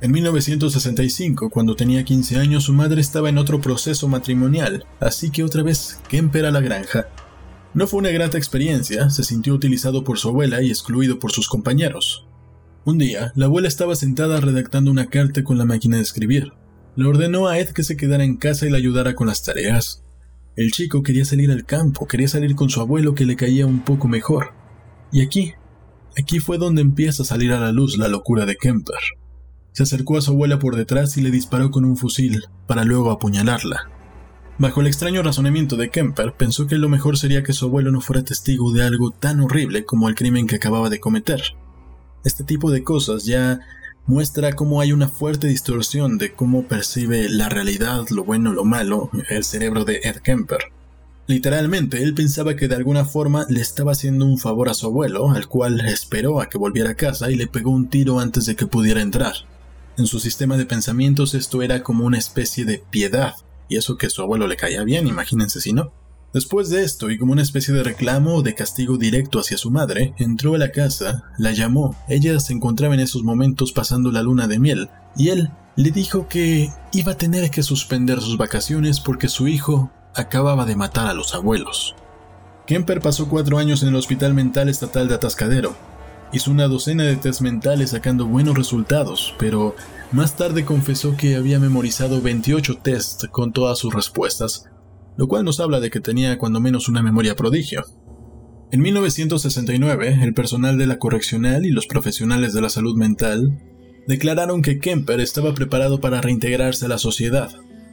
En 0.00 0.10
1965, 0.12 1.50
cuando 1.50 1.76
tenía 1.76 2.04
15 2.04 2.38
años, 2.38 2.64
su 2.64 2.72
madre 2.72 3.02
estaba 3.02 3.28
en 3.28 3.36
otro 3.36 3.60
proceso 3.60 4.08
matrimonial, 4.08 4.86
así 4.98 5.30
que 5.30 5.44
otra 5.44 5.62
vez 5.62 6.00
Kemper 6.08 6.46
a 6.46 6.50
la 6.50 6.60
granja. 6.60 7.08
No 7.74 7.86
fue 7.86 8.00
una 8.00 8.08
grata 8.08 8.38
experiencia, 8.38 9.10
se 9.10 9.22
sintió 9.22 9.52
utilizado 9.52 10.02
por 10.02 10.18
su 10.18 10.30
abuela 10.30 10.62
y 10.62 10.70
excluido 10.70 11.18
por 11.18 11.32
sus 11.32 11.48
compañeros. 11.48 12.26
Un 12.90 12.98
día, 12.98 13.30
la 13.36 13.46
abuela 13.46 13.68
estaba 13.68 13.94
sentada 13.94 14.40
redactando 14.40 14.90
una 14.90 15.06
carta 15.06 15.44
con 15.44 15.56
la 15.56 15.64
máquina 15.64 15.94
de 15.94 16.02
escribir. 16.02 16.54
Le 16.96 17.06
ordenó 17.06 17.46
a 17.46 17.56
Ed 17.56 17.68
que 17.68 17.84
se 17.84 17.96
quedara 17.96 18.24
en 18.24 18.36
casa 18.36 18.66
y 18.66 18.70
le 18.70 18.78
ayudara 18.78 19.14
con 19.14 19.28
las 19.28 19.44
tareas. 19.44 20.02
El 20.56 20.72
chico 20.72 21.04
quería 21.04 21.24
salir 21.24 21.52
al 21.52 21.64
campo, 21.64 22.08
quería 22.08 22.26
salir 22.26 22.56
con 22.56 22.68
su 22.68 22.80
abuelo 22.80 23.14
que 23.14 23.26
le 23.26 23.36
caía 23.36 23.64
un 23.64 23.84
poco 23.84 24.08
mejor. 24.08 24.54
Y 25.12 25.22
aquí, 25.22 25.52
aquí 26.18 26.40
fue 26.40 26.58
donde 26.58 26.82
empieza 26.82 27.22
a 27.22 27.26
salir 27.26 27.52
a 27.52 27.60
la 27.60 27.70
luz 27.70 27.96
la 27.96 28.08
locura 28.08 28.44
de 28.44 28.56
Kemper. 28.56 28.98
Se 29.70 29.84
acercó 29.84 30.18
a 30.18 30.20
su 30.20 30.32
abuela 30.32 30.58
por 30.58 30.74
detrás 30.74 31.16
y 31.16 31.22
le 31.22 31.30
disparó 31.30 31.70
con 31.70 31.84
un 31.84 31.96
fusil, 31.96 32.42
para 32.66 32.82
luego 32.82 33.12
apuñalarla. 33.12 33.88
Bajo 34.58 34.80
el 34.80 34.88
extraño 34.88 35.22
razonamiento 35.22 35.76
de 35.76 35.90
Kemper, 35.90 36.34
pensó 36.36 36.66
que 36.66 36.74
lo 36.74 36.88
mejor 36.88 37.16
sería 37.18 37.44
que 37.44 37.52
su 37.52 37.66
abuelo 37.66 37.92
no 37.92 38.00
fuera 38.00 38.24
testigo 38.24 38.72
de 38.72 38.82
algo 38.82 39.12
tan 39.12 39.38
horrible 39.38 39.84
como 39.84 40.08
el 40.08 40.16
crimen 40.16 40.48
que 40.48 40.56
acababa 40.56 40.90
de 40.90 40.98
cometer. 40.98 41.40
Este 42.24 42.44
tipo 42.44 42.70
de 42.70 42.84
cosas 42.84 43.24
ya 43.24 43.60
muestra 44.06 44.52
cómo 44.52 44.80
hay 44.80 44.92
una 44.92 45.08
fuerte 45.08 45.46
distorsión 45.46 46.18
de 46.18 46.32
cómo 46.32 46.64
percibe 46.64 47.28
la 47.28 47.48
realidad, 47.48 48.06
lo 48.10 48.24
bueno, 48.24 48.52
lo 48.52 48.64
malo, 48.64 49.10
el 49.28 49.44
cerebro 49.44 49.84
de 49.84 50.00
Ed 50.02 50.16
Kemper. 50.16 50.58
Literalmente, 51.26 52.02
él 52.02 52.12
pensaba 52.12 52.56
que 52.56 52.66
de 52.66 52.74
alguna 52.74 53.04
forma 53.04 53.46
le 53.48 53.60
estaba 53.60 53.92
haciendo 53.92 54.26
un 54.26 54.36
favor 54.36 54.68
a 54.68 54.74
su 54.74 54.86
abuelo, 54.86 55.30
al 55.30 55.46
cual 55.46 55.80
esperó 55.86 56.40
a 56.40 56.48
que 56.48 56.58
volviera 56.58 56.90
a 56.90 56.96
casa 56.96 57.30
y 57.30 57.36
le 57.36 57.46
pegó 57.46 57.70
un 57.70 57.88
tiro 57.88 58.18
antes 58.18 58.46
de 58.46 58.56
que 58.56 58.66
pudiera 58.66 59.00
entrar. 59.00 59.34
En 59.96 60.06
su 60.06 60.18
sistema 60.18 60.56
de 60.56 60.66
pensamientos 60.66 61.34
esto 61.34 61.62
era 61.62 61.82
como 61.82 62.04
una 62.04 62.18
especie 62.18 62.64
de 62.64 62.82
piedad, 62.90 63.34
y 63.68 63.76
eso 63.76 63.96
que 63.96 64.10
su 64.10 64.22
abuelo 64.22 64.48
le 64.48 64.56
caía 64.56 64.82
bien, 64.82 65.06
imagínense 65.06 65.60
si 65.60 65.72
no. 65.72 65.92
Después 66.32 66.70
de 66.70 66.84
esto, 66.84 67.10
y 67.10 67.18
como 67.18 67.32
una 67.32 67.42
especie 67.42 67.74
de 67.74 67.82
reclamo 67.82 68.36
o 68.36 68.42
de 68.42 68.54
castigo 68.54 68.96
directo 68.96 69.40
hacia 69.40 69.58
su 69.58 69.72
madre, 69.72 70.14
entró 70.16 70.54
a 70.54 70.58
la 70.58 70.70
casa, 70.70 71.24
la 71.38 71.50
llamó, 71.50 71.96
ella 72.08 72.38
se 72.38 72.52
encontraba 72.52 72.94
en 72.94 73.00
esos 73.00 73.24
momentos 73.24 73.72
pasando 73.72 74.12
la 74.12 74.22
luna 74.22 74.46
de 74.46 74.60
miel, 74.60 74.90
y 75.16 75.30
él 75.30 75.50
le 75.74 75.90
dijo 75.90 76.28
que 76.28 76.70
iba 76.92 77.12
a 77.12 77.16
tener 77.16 77.50
que 77.50 77.64
suspender 77.64 78.20
sus 78.20 78.36
vacaciones 78.36 79.00
porque 79.00 79.28
su 79.28 79.48
hijo 79.48 79.90
acababa 80.14 80.66
de 80.66 80.76
matar 80.76 81.08
a 81.08 81.14
los 81.14 81.34
abuelos. 81.34 81.96
Kemper 82.66 83.00
pasó 83.00 83.28
cuatro 83.28 83.58
años 83.58 83.82
en 83.82 83.88
el 83.88 83.96
Hospital 83.96 84.32
Mental 84.32 84.68
Estatal 84.68 85.08
de 85.08 85.16
Atascadero. 85.16 85.74
Hizo 86.32 86.52
una 86.52 86.68
docena 86.68 87.02
de 87.02 87.16
test 87.16 87.40
mentales 87.40 87.90
sacando 87.90 88.26
buenos 88.26 88.56
resultados, 88.56 89.34
pero 89.36 89.74
más 90.12 90.36
tarde 90.36 90.64
confesó 90.64 91.16
que 91.16 91.34
había 91.34 91.58
memorizado 91.58 92.22
28 92.22 92.76
tests 92.76 93.26
con 93.32 93.52
todas 93.52 93.78
sus 93.78 93.92
respuestas, 93.92 94.66
lo 95.20 95.28
cual 95.28 95.44
nos 95.44 95.60
habla 95.60 95.80
de 95.80 95.90
que 95.90 96.00
tenía 96.00 96.38
cuando 96.38 96.62
menos 96.62 96.88
una 96.88 97.02
memoria 97.02 97.36
prodigio. 97.36 97.84
En 98.72 98.80
1969, 98.80 100.18
el 100.22 100.32
personal 100.32 100.78
de 100.78 100.86
la 100.86 100.98
correccional 100.98 101.66
y 101.66 101.72
los 101.72 101.86
profesionales 101.86 102.54
de 102.54 102.62
la 102.62 102.70
salud 102.70 102.96
mental 102.96 103.60
declararon 104.06 104.62
que 104.62 104.78
Kemper 104.78 105.20
estaba 105.20 105.52
preparado 105.52 106.00
para 106.00 106.22
reintegrarse 106.22 106.86
a 106.86 106.88
la 106.88 106.96
sociedad, 106.96 107.50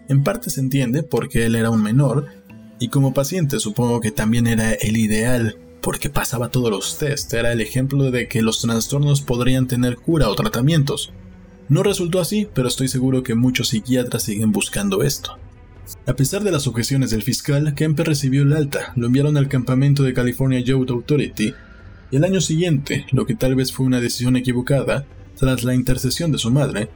en 0.07 0.23
parte 0.23 0.49
se 0.49 0.61
entiende 0.61 1.03
porque 1.03 1.45
él 1.45 1.55
era 1.55 1.69
un 1.69 1.83
menor 1.83 2.27
y 2.79 2.87
como 2.87 3.13
paciente 3.13 3.59
supongo 3.59 3.99
que 3.99 4.11
también 4.11 4.47
era 4.47 4.71
el 4.71 4.95
ideal 4.95 5.57
porque 5.81 6.09
pasaba 6.09 6.47
todos 6.47 6.71
los 6.71 6.97
test, 6.97 7.33
era 7.33 7.51
el 7.51 7.59
ejemplo 7.59 8.09
de 8.09 8.29
que 8.29 8.41
los 8.41 8.61
trastornos 8.61 9.19
podrían 9.19 9.67
tener 9.67 9.97
cura 9.97 10.29
o 10.29 10.35
tratamientos. 10.35 11.11
No 11.67 11.83
resultó 11.83 12.21
así, 12.21 12.47
pero 12.53 12.69
estoy 12.69 12.87
seguro 12.87 13.21
que 13.21 13.35
muchos 13.35 13.67
psiquiatras 13.67 14.23
siguen 14.23 14.53
buscando 14.53 15.03
esto. 15.03 15.37
A 16.05 16.13
pesar 16.13 16.43
de 16.43 16.51
las 16.51 16.67
objeciones 16.67 17.11
del 17.11 17.23
fiscal, 17.23 17.73
Kemper 17.75 18.07
recibió 18.07 18.43
el 18.43 18.53
alta, 18.53 18.93
lo 18.95 19.07
enviaron 19.07 19.37
al 19.37 19.47
campamento 19.47 20.03
de 20.03 20.13
California 20.13 20.59
Youth 20.59 20.89
Authority, 20.89 21.53
y 22.11 22.15
el 22.15 22.23
año 22.23 22.41
siguiente, 22.41 23.05
lo 23.11 23.25
que 23.25 23.35
tal 23.35 23.55
vez 23.55 23.71
fue 23.71 23.85
una 23.85 23.99
decisión 23.99 24.35
equivocada, 24.35 25.05
tras 25.37 25.63
la 25.63 25.75
intercesión 25.75 26.31
de 26.31 26.37
su 26.37 26.51
madre, 26.51 26.89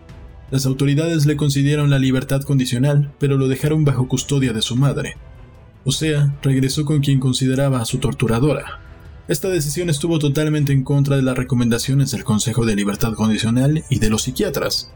las 0.52 0.66
autoridades 0.66 1.26
le 1.26 1.38
concedieron 1.38 1.90
la 1.90 2.00
libertad 2.00 2.42
condicional, 2.42 3.14
pero 3.20 3.38
lo 3.38 3.48
dejaron 3.48 3.86
bajo 3.86 4.08
custodia 4.08 4.52
de 4.52 4.62
su 4.62 4.76
madre. 4.76 5.16
O 5.86 5.92
sea, 5.92 6.38
regresó 6.42 6.84
con 6.84 7.00
quien 7.00 7.20
consideraba 7.20 7.82
a 7.82 7.86
su 7.86 8.00
torturadora. 8.00 8.82
Esta 9.28 9.48
decisión 9.48 9.90
estuvo 9.90 10.20
totalmente 10.20 10.74
en 10.74 10.84
contra 10.84 11.16
de 11.16 11.22
las 11.22 11.38
recomendaciones 11.38 12.12
del 12.12 12.26
Consejo 12.26 12.66
de 12.66 12.76
Libertad 12.76 13.14
Condicional 13.14 13.84
y 13.90 14.00
de 14.00 14.10
los 14.10 14.24
psiquiatras. 14.24 14.92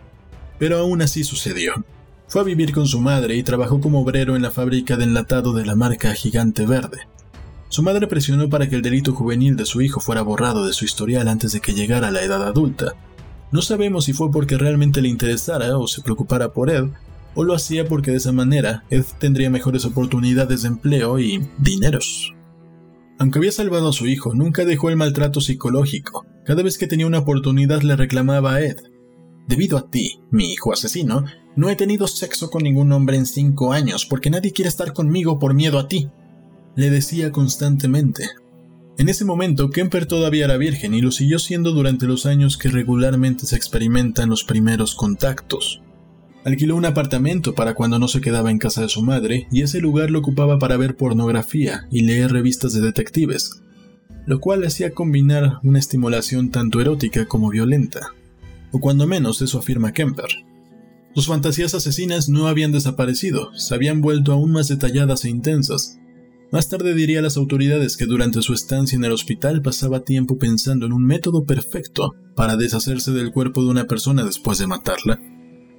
Pero 0.59 0.77
aún 0.77 1.01
así 1.01 1.23
sucedió. 1.23 1.85
Fue 2.27 2.41
a 2.41 2.43
vivir 2.43 2.73
con 2.73 2.87
su 2.87 2.99
madre 2.99 3.35
y 3.35 3.43
trabajó 3.43 3.79
como 3.79 4.01
obrero 4.01 4.35
en 4.35 4.41
la 4.41 4.51
fábrica 4.51 4.97
de 4.97 5.03
enlatado 5.03 5.53
de 5.53 5.65
la 5.65 5.75
marca 5.75 6.13
Gigante 6.13 6.65
Verde. 6.65 7.07
Su 7.69 7.83
madre 7.83 8.07
presionó 8.07 8.49
para 8.49 8.67
que 8.69 8.75
el 8.75 8.81
delito 8.81 9.13
juvenil 9.13 9.55
de 9.55 9.65
su 9.65 9.81
hijo 9.81 9.99
fuera 9.99 10.21
borrado 10.21 10.65
de 10.65 10.73
su 10.73 10.85
historial 10.85 11.27
antes 11.27 11.51
de 11.51 11.59
que 11.59 11.73
llegara 11.73 12.07
a 12.07 12.11
la 12.11 12.23
edad 12.23 12.47
adulta, 12.47 12.95
no 13.51 13.61
sabemos 13.61 14.05
si 14.05 14.13
fue 14.13 14.31
porque 14.31 14.57
realmente 14.57 15.01
le 15.01 15.07
interesara 15.07 15.77
o 15.77 15.87
se 15.87 16.01
preocupara 16.01 16.51
por 16.51 16.69
Ed, 16.69 16.85
o 17.35 17.43
lo 17.43 17.53
hacía 17.53 17.87
porque 17.87 18.11
de 18.11 18.17
esa 18.17 18.31
manera 18.31 18.83
Ed 18.89 19.05
tendría 19.19 19.49
mejores 19.49 19.85
oportunidades 19.85 20.63
de 20.63 20.69
empleo 20.69 21.19
y 21.19 21.47
dineros. 21.59 22.33
Aunque 23.17 23.39
había 23.39 23.51
salvado 23.51 23.89
a 23.89 23.93
su 23.93 24.07
hijo, 24.07 24.33
nunca 24.33 24.65
dejó 24.65 24.89
el 24.89 24.97
maltrato 24.97 25.39
psicológico. 25.39 26.25
Cada 26.43 26.63
vez 26.63 26.77
que 26.77 26.87
tenía 26.87 27.07
una 27.07 27.19
oportunidad 27.19 27.81
le 27.81 27.95
reclamaba 27.95 28.55
a 28.55 28.61
Ed. 28.61 28.77
Debido 29.47 29.77
a 29.77 29.89
ti, 29.89 30.19
mi 30.31 30.51
hijo 30.51 30.73
asesino, 30.73 31.23
No 31.55 31.69
he 31.69 31.75
tenido 31.75 32.07
sexo 32.07 32.49
con 32.49 32.63
ningún 32.63 32.91
hombre 32.91 33.17
en 33.17 33.25
cinco 33.25 33.71
años 33.71 34.05
porque 34.05 34.29
nadie 34.29 34.51
quiere 34.51 34.69
estar 34.69 34.93
conmigo 34.93 35.39
por 35.39 35.53
miedo 35.53 35.79
a 35.79 35.87
ti, 35.87 36.09
le 36.75 36.89
decía 36.89 37.31
constantemente. 37.31 38.29
En 38.97 39.09
ese 39.09 39.25
momento, 39.25 39.69
Kemper 39.69 40.05
todavía 40.05 40.45
era 40.45 40.57
virgen 40.57 40.93
y 40.93 41.01
lo 41.01 41.11
siguió 41.11 41.39
siendo 41.39 41.71
durante 41.71 42.05
los 42.05 42.25
años 42.25 42.57
que 42.57 42.69
regularmente 42.69 43.45
se 43.45 43.55
experimentan 43.55 44.29
los 44.29 44.43
primeros 44.43 44.95
contactos. 44.95 45.81
Alquiló 46.45 46.75
un 46.75 46.85
apartamento 46.85 47.55
para 47.55 47.73
cuando 47.73 47.99
no 47.99 48.07
se 48.07 48.21
quedaba 48.21 48.51
en 48.51 48.59
casa 48.59 48.81
de 48.81 48.89
su 48.89 49.01
madre 49.01 49.47
y 49.51 49.63
ese 49.63 49.79
lugar 49.79 50.11
lo 50.11 50.19
ocupaba 50.19 50.59
para 50.59 50.77
ver 50.77 50.95
pornografía 50.95 51.87
y 51.91 52.01
leer 52.01 52.31
revistas 52.31 52.73
de 52.73 52.81
detectives, 52.81 53.61
lo 54.25 54.39
cual 54.39 54.63
hacía 54.63 54.91
combinar 54.91 55.59
una 55.63 55.79
estimulación 55.79 56.51
tanto 56.51 56.81
erótica 56.81 57.25
como 57.25 57.49
violenta. 57.49 58.13
O 58.71 58.79
cuando 58.79 59.07
menos 59.07 59.41
eso 59.41 59.59
afirma 59.59 59.91
Kemper. 59.91 60.29
Sus 61.15 61.27
fantasías 61.27 61.73
asesinas 61.73 62.27
no 62.27 62.47
habían 62.47 62.73
desaparecido, 62.73 63.49
se 63.55 63.73
habían 63.73 64.01
vuelto 64.01 64.33
aún 64.33 64.51
más 64.51 64.67
detalladas 64.67 65.23
e 65.23 65.29
intensas. 65.29 65.97
Más 66.51 66.67
tarde 66.67 66.93
diría 66.93 67.19
a 67.19 67.21
las 67.21 67.37
autoridades 67.37 67.95
que 67.95 68.05
durante 68.05 68.41
su 68.41 68.53
estancia 68.53 68.97
en 68.97 69.05
el 69.05 69.13
hospital 69.13 69.61
pasaba 69.61 70.01
tiempo 70.01 70.37
pensando 70.37 70.85
en 70.85 70.91
un 70.91 71.05
método 71.05 71.45
perfecto 71.45 72.13
para 72.35 72.57
deshacerse 72.57 73.13
del 73.13 73.31
cuerpo 73.31 73.63
de 73.63 73.69
una 73.69 73.85
persona 73.85 74.25
después 74.25 74.57
de 74.57 74.67
matarla. 74.67 75.21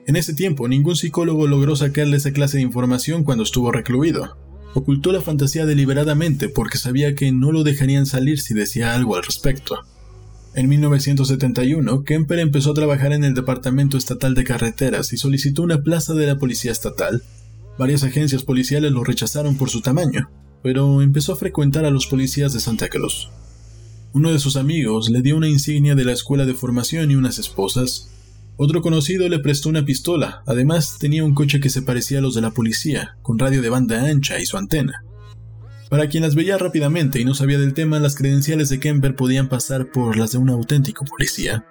En 0.07 0.17
ese 0.17 0.33
tiempo, 0.33 0.69
ningún 0.69 0.97
psicólogo 0.97 1.47
logró 1.47 1.77
sacarle 1.77 2.17
esa 2.17 2.33
clase 2.33 2.57
de 2.57 2.63
información 2.63 3.23
cuando 3.23 3.45
estuvo 3.45 3.71
recluido. 3.71 4.39
Ocultó 4.73 5.13
la 5.13 5.21
fantasía 5.21 5.67
deliberadamente 5.67 6.49
porque 6.49 6.79
sabía 6.79 7.15
que 7.15 7.31
no 7.31 7.53
lo 7.53 7.63
dejarían 7.63 8.07
salir 8.07 8.41
si 8.41 8.55
decía 8.55 8.95
algo 8.95 9.17
al 9.17 9.23
respecto. 9.23 9.81
En 10.57 10.71
1971, 10.71 12.03
Kemper 12.05 12.39
empezó 12.39 12.71
a 12.71 12.75
trabajar 12.75 13.13
en 13.13 13.25
el 13.25 13.35
Departamento 13.35 13.99
Estatal 13.99 14.35
de 14.35 14.43
Carreteras 14.43 15.13
y 15.13 15.19
solicitó 15.19 15.61
una 15.61 15.83
plaza 15.83 16.15
de 16.15 16.27
la 16.27 16.39
Policía 16.39 16.73
Estatal. 16.73 17.23
Varias 17.79 18.05
agencias 18.05 18.43
policiales 18.43 18.91
lo 18.91 19.05
rechazaron 19.05 19.59
por 19.59 19.69
su 19.69 19.83
tamaño, 19.83 20.31
pero 20.63 21.03
empezó 21.03 21.35
a 21.35 21.37
frecuentar 21.37 21.85
a 21.85 21.91
los 21.91 22.07
policías 22.07 22.55
de 22.55 22.61
Santa 22.61 22.89
Cruz. 22.89 23.29
Uno 24.15 24.33
de 24.33 24.39
sus 24.39 24.57
amigos 24.57 25.11
le 25.11 25.21
dio 25.21 25.37
una 25.37 25.51
insignia 25.51 25.95
de 25.95 26.07
la 26.07 26.13
escuela 26.13 26.47
de 26.47 26.55
formación 26.55 27.11
y 27.11 27.17
unas 27.17 27.39
esposas, 27.39 28.09
otro 28.57 28.81
conocido 28.81 29.29
le 29.29 29.41
prestó 29.41 29.69
una 29.69 29.85
pistola, 29.85 30.43
además 30.47 30.97
tenía 30.99 31.23
un 31.23 31.35
coche 31.35 31.61
que 31.61 31.69
se 31.69 31.83
parecía 31.83 32.21
a 32.21 32.23
los 32.23 32.35
de 32.35 32.41
la 32.41 32.53
policía, 32.53 33.19
con 33.21 33.39
radio 33.39 33.61
de 33.61 33.69
banda 33.69 34.09
ancha 34.09 34.41
y 34.41 34.47
su 34.47 34.57
antena. 34.57 35.05
Para 35.89 36.09
quien 36.09 36.25
las 36.25 36.35
veía 36.35 36.59
rápidamente 36.59 37.21
y 37.21 37.25
no 37.25 37.35
sabía 37.35 37.59
del 37.59 37.75
tema, 37.75 38.01
las 38.01 38.17
credenciales 38.17 38.69
de 38.69 38.81
Kemper 38.81 39.15
podían 39.15 39.49
pasar 39.49 39.91
por 39.93 40.17
las 40.17 40.33
de 40.33 40.39
un 40.39 40.51
auténtico 40.51 41.05
policía. 41.05 41.65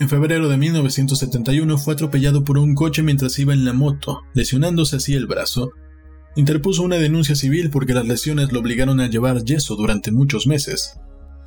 En 0.00 0.08
febrero 0.08 0.48
de 0.48 0.56
1971 0.56 1.78
fue 1.78 1.94
atropellado 1.94 2.44
por 2.44 2.58
un 2.58 2.74
coche 2.74 3.02
mientras 3.02 3.38
iba 3.38 3.54
en 3.54 3.64
la 3.64 3.72
moto, 3.72 4.22
lesionándose 4.34 4.96
así 4.96 5.14
el 5.14 5.26
brazo. 5.26 5.70
Interpuso 6.34 6.82
una 6.82 6.96
denuncia 6.96 7.36
civil 7.36 7.70
porque 7.70 7.94
las 7.94 8.06
lesiones 8.06 8.52
lo 8.52 8.60
obligaron 8.60 9.00
a 9.00 9.08
llevar 9.08 9.42
yeso 9.44 9.76
durante 9.76 10.10
muchos 10.10 10.46
meses. 10.46 10.98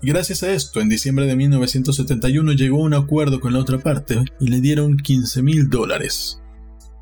Gracias 0.02 0.42
a 0.44 0.54
esto, 0.54 0.80
en 0.80 0.88
diciembre 0.88 1.26
de 1.26 1.36
1971 1.36 2.54
llegó 2.54 2.78
a 2.78 2.86
un 2.86 2.94
acuerdo 2.94 3.42
con 3.42 3.54
la 3.54 3.60
otra 3.60 3.78
parte 3.78 4.24
y 4.40 4.48
le 4.48 4.62
dieron 4.62 4.96
15 4.96 5.44
mil 5.44 5.70
dólares. 5.70 6.42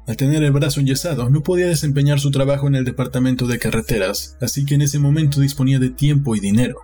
Al 0.07 0.15
tener 0.15 0.41
el 0.41 0.53
brazo 0.53 0.79
enyesado, 0.79 1.29
no 1.29 1.43
podía 1.43 1.67
desempeñar 1.67 2.21
su 2.21 2.31
trabajo 2.31 2.67
en 2.67 2.75
el 2.75 2.85
departamento 2.85 3.45
de 3.45 3.59
carreteras, 3.59 4.37
así 4.39 4.65
que 4.65 4.75
en 4.75 4.81
ese 4.81 4.99
momento 4.99 5.41
disponía 5.41 5.79
de 5.79 5.89
tiempo 5.89 6.33
y 6.33 6.39
dinero. 6.39 6.79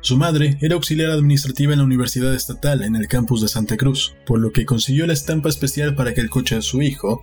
Su 0.00 0.16
madre 0.16 0.58
era 0.60 0.74
auxiliar 0.74 1.12
administrativa 1.12 1.72
en 1.72 1.78
la 1.78 1.84
Universidad 1.84 2.34
Estatal 2.34 2.82
en 2.82 2.96
el 2.96 3.06
campus 3.06 3.40
de 3.40 3.48
Santa 3.48 3.76
Cruz, 3.76 4.16
por 4.26 4.40
lo 4.40 4.50
que 4.50 4.66
consiguió 4.66 5.06
la 5.06 5.12
estampa 5.12 5.48
especial 5.48 5.94
para 5.94 6.12
que 6.12 6.20
el 6.20 6.28
coche 6.28 6.56
de 6.56 6.62
su 6.62 6.82
hijo 6.82 7.22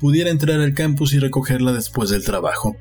pudiera 0.00 0.30
entrar 0.30 0.60
al 0.60 0.74
campus 0.74 1.14
y 1.14 1.20
recogerla 1.20 1.72
después 1.72 2.10
del 2.10 2.24
trabajo. 2.24 2.76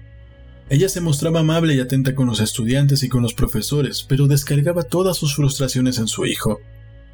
Ella 0.70 0.90
se 0.90 1.02
mostraba 1.02 1.42
amable 1.42 1.76
y 1.76 1.80
atenta 1.80 2.16
con 2.16 2.26
los 2.26 2.40
estudiantes 2.40 3.04
y 3.04 3.10
con 3.10 3.22
los 3.22 3.36
profesores, 3.36 4.04
pero 4.08 4.26
descargaba 4.28 4.82
todas 4.82 5.18
sus 5.18 5.36
frustraciones 5.36 6.00
en 6.00 6.08
su 6.08 6.26
hijo. 6.26 6.60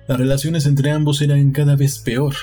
Las 0.08 0.20
relaciones 0.20 0.66
entre 0.66 0.92
ambos 0.92 1.22
eran 1.22 1.52
cada 1.52 1.76
vez 1.76 2.00
peor. 2.00 2.34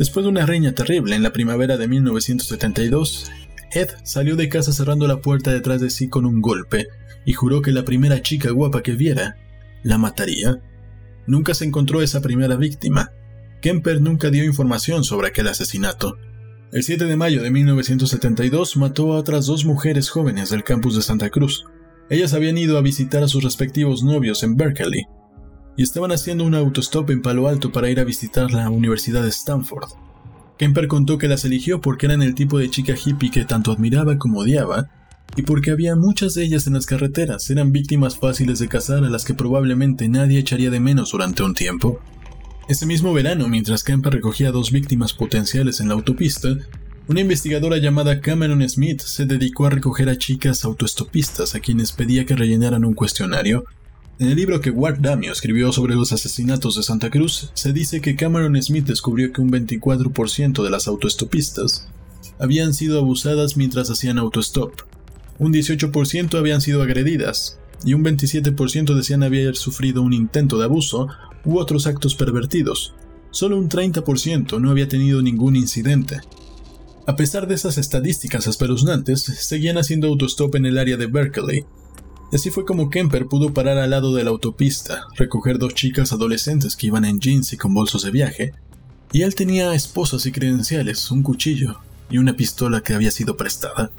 Después 0.00 0.24
de 0.24 0.30
una 0.30 0.46
reña 0.46 0.72
terrible 0.72 1.14
en 1.14 1.22
la 1.22 1.30
primavera 1.30 1.76
de 1.76 1.86
1972, 1.86 3.30
Ed 3.70 3.90
salió 4.02 4.34
de 4.34 4.48
casa 4.48 4.72
cerrando 4.72 5.06
la 5.06 5.20
puerta 5.20 5.52
detrás 5.52 5.82
de 5.82 5.90
sí 5.90 6.08
con 6.08 6.24
un 6.24 6.40
golpe 6.40 6.86
y 7.26 7.34
juró 7.34 7.60
que 7.60 7.70
la 7.70 7.84
primera 7.84 8.22
chica 8.22 8.50
guapa 8.50 8.82
que 8.82 8.92
viera 8.92 9.36
la 9.82 9.98
mataría. 9.98 10.62
Nunca 11.26 11.52
se 11.52 11.66
encontró 11.66 12.00
esa 12.00 12.22
primera 12.22 12.56
víctima. 12.56 13.12
Kemper 13.60 14.00
nunca 14.00 14.30
dio 14.30 14.42
información 14.42 15.04
sobre 15.04 15.28
aquel 15.28 15.48
asesinato. 15.48 16.16
El 16.72 16.82
7 16.82 17.04
de 17.04 17.16
mayo 17.16 17.42
de 17.42 17.50
1972 17.50 18.78
mató 18.78 19.12
a 19.12 19.18
otras 19.18 19.44
dos 19.44 19.66
mujeres 19.66 20.08
jóvenes 20.08 20.48
del 20.48 20.64
campus 20.64 20.96
de 20.96 21.02
Santa 21.02 21.28
Cruz. 21.28 21.66
Ellas 22.08 22.32
habían 22.32 22.56
ido 22.56 22.78
a 22.78 22.80
visitar 22.80 23.22
a 23.22 23.28
sus 23.28 23.44
respectivos 23.44 24.02
novios 24.02 24.42
en 24.44 24.56
Berkeley 24.56 25.04
y 25.80 25.82
estaban 25.82 26.12
haciendo 26.12 26.44
un 26.44 26.54
autostop 26.54 27.08
en 27.08 27.22
Palo 27.22 27.48
Alto 27.48 27.72
para 27.72 27.88
ir 27.88 28.00
a 28.00 28.04
visitar 28.04 28.50
la 28.50 28.68
Universidad 28.68 29.22
de 29.22 29.30
Stanford. 29.30 29.88
Kemper 30.58 30.88
contó 30.88 31.16
que 31.16 31.26
las 31.26 31.46
eligió 31.46 31.80
porque 31.80 32.04
eran 32.04 32.20
el 32.20 32.34
tipo 32.34 32.58
de 32.58 32.68
chica 32.68 32.92
hippie 33.02 33.30
que 33.30 33.46
tanto 33.46 33.72
admiraba 33.72 34.18
como 34.18 34.40
odiaba, 34.40 34.90
y 35.36 35.40
porque 35.40 35.70
había 35.70 35.96
muchas 35.96 36.34
de 36.34 36.44
ellas 36.44 36.66
en 36.66 36.74
las 36.74 36.84
carreteras, 36.84 37.48
eran 37.48 37.72
víctimas 37.72 38.18
fáciles 38.18 38.58
de 38.58 38.68
cazar 38.68 39.04
a 39.04 39.08
las 39.08 39.24
que 39.24 39.32
probablemente 39.32 40.06
nadie 40.10 40.40
echaría 40.40 40.68
de 40.68 40.80
menos 40.80 41.12
durante 41.12 41.42
un 41.42 41.54
tiempo. 41.54 41.98
Ese 42.68 42.84
mismo 42.84 43.14
verano, 43.14 43.48
mientras 43.48 43.82
Kemper 43.82 44.12
recogía 44.12 44.52
dos 44.52 44.72
víctimas 44.72 45.14
potenciales 45.14 45.80
en 45.80 45.88
la 45.88 45.94
autopista, 45.94 46.58
una 47.08 47.22
investigadora 47.22 47.78
llamada 47.78 48.20
Cameron 48.20 48.68
Smith 48.68 49.00
se 49.00 49.24
dedicó 49.24 49.64
a 49.64 49.70
recoger 49.70 50.10
a 50.10 50.18
chicas 50.18 50.62
autoestopistas 50.66 51.54
a 51.54 51.60
quienes 51.60 51.92
pedía 51.92 52.26
que 52.26 52.36
rellenaran 52.36 52.84
un 52.84 52.92
cuestionario. 52.92 53.64
En 54.20 54.28
el 54.28 54.36
libro 54.36 54.60
que 54.60 54.68
Ward 54.68 54.98
Damio 55.00 55.32
escribió 55.32 55.72
sobre 55.72 55.94
los 55.94 56.12
asesinatos 56.12 56.76
de 56.76 56.82
Santa 56.82 57.08
Cruz, 57.08 57.52
se 57.54 57.72
dice 57.72 58.02
que 58.02 58.16
Cameron 58.16 58.62
Smith 58.62 58.84
descubrió 58.84 59.32
que 59.32 59.40
un 59.40 59.50
24% 59.50 60.62
de 60.62 60.68
las 60.68 60.88
autoestopistas 60.88 61.88
habían 62.38 62.74
sido 62.74 62.98
abusadas 62.98 63.56
mientras 63.56 63.88
hacían 63.88 64.18
autostop, 64.18 64.74
un 65.38 65.54
18% 65.54 66.38
habían 66.38 66.60
sido 66.60 66.82
agredidas, 66.82 67.58
y 67.82 67.94
un 67.94 68.04
27% 68.04 68.94
decían 68.94 69.22
haber 69.22 69.56
sufrido 69.56 70.02
un 70.02 70.12
intento 70.12 70.58
de 70.58 70.64
abuso 70.66 71.08
u 71.46 71.58
otros 71.58 71.86
actos 71.86 72.14
pervertidos. 72.14 72.92
Solo 73.30 73.56
un 73.56 73.70
30% 73.70 74.60
no 74.60 74.70
había 74.70 74.86
tenido 74.86 75.22
ningún 75.22 75.56
incidente. 75.56 76.20
A 77.06 77.16
pesar 77.16 77.48
de 77.48 77.54
esas 77.54 77.78
estadísticas 77.78 78.46
espeluznantes, 78.46 79.22
seguían 79.22 79.78
haciendo 79.78 80.08
autostop 80.08 80.56
en 80.56 80.66
el 80.66 80.76
área 80.76 80.98
de 80.98 81.06
Berkeley. 81.06 81.64
Y 82.32 82.36
así 82.36 82.50
fue 82.50 82.64
como 82.64 82.90
Kemper 82.90 83.26
pudo 83.26 83.52
parar 83.52 83.78
al 83.78 83.90
lado 83.90 84.14
de 84.14 84.24
la 84.24 84.30
autopista, 84.30 85.06
recoger 85.16 85.58
dos 85.58 85.74
chicas 85.74 86.12
adolescentes 86.12 86.76
que 86.76 86.86
iban 86.86 87.04
en 87.04 87.18
jeans 87.18 87.52
y 87.52 87.56
con 87.56 87.74
bolsos 87.74 88.02
de 88.02 88.10
viaje, 88.10 88.52
y 89.12 89.22
él 89.22 89.34
tenía 89.34 89.74
esposas 89.74 90.26
y 90.26 90.32
credenciales, 90.32 91.10
un 91.10 91.22
cuchillo 91.22 91.80
y 92.08 92.18
una 92.18 92.36
pistola 92.36 92.82
que 92.82 92.94
había 92.94 93.10
sido 93.10 93.36
prestada. 93.36 93.90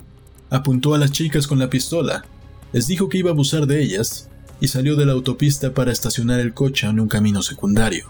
Apuntó 0.49 0.93
a 0.93 0.97
las 0.97 1.11
chicas 1.11 1.47
con 1.47 1.59
la 1.59 1.69
pistola, 1.69 2.23
les 2.71 2.87
dijo 2.87 3.09
que 3.09 3.17
iba 3.17 3.29
a 3.29 3.33
abusar 3.33 3.67
de 3.67 3.81
ellas 3.81 4.29
y 4.61 4.67
salió 4.67 4.95
de 4.95 5.05
la 5.05 5.13
autopista 5.13 5.73
para 5.73 5.91
estacionar 5.91 6.39
el 6.39 6.53
coche 6.53 6.87
en 6.87 6.99
un 6.99 7.09
camino 7.09 7.41
secundario. 7.41 8.07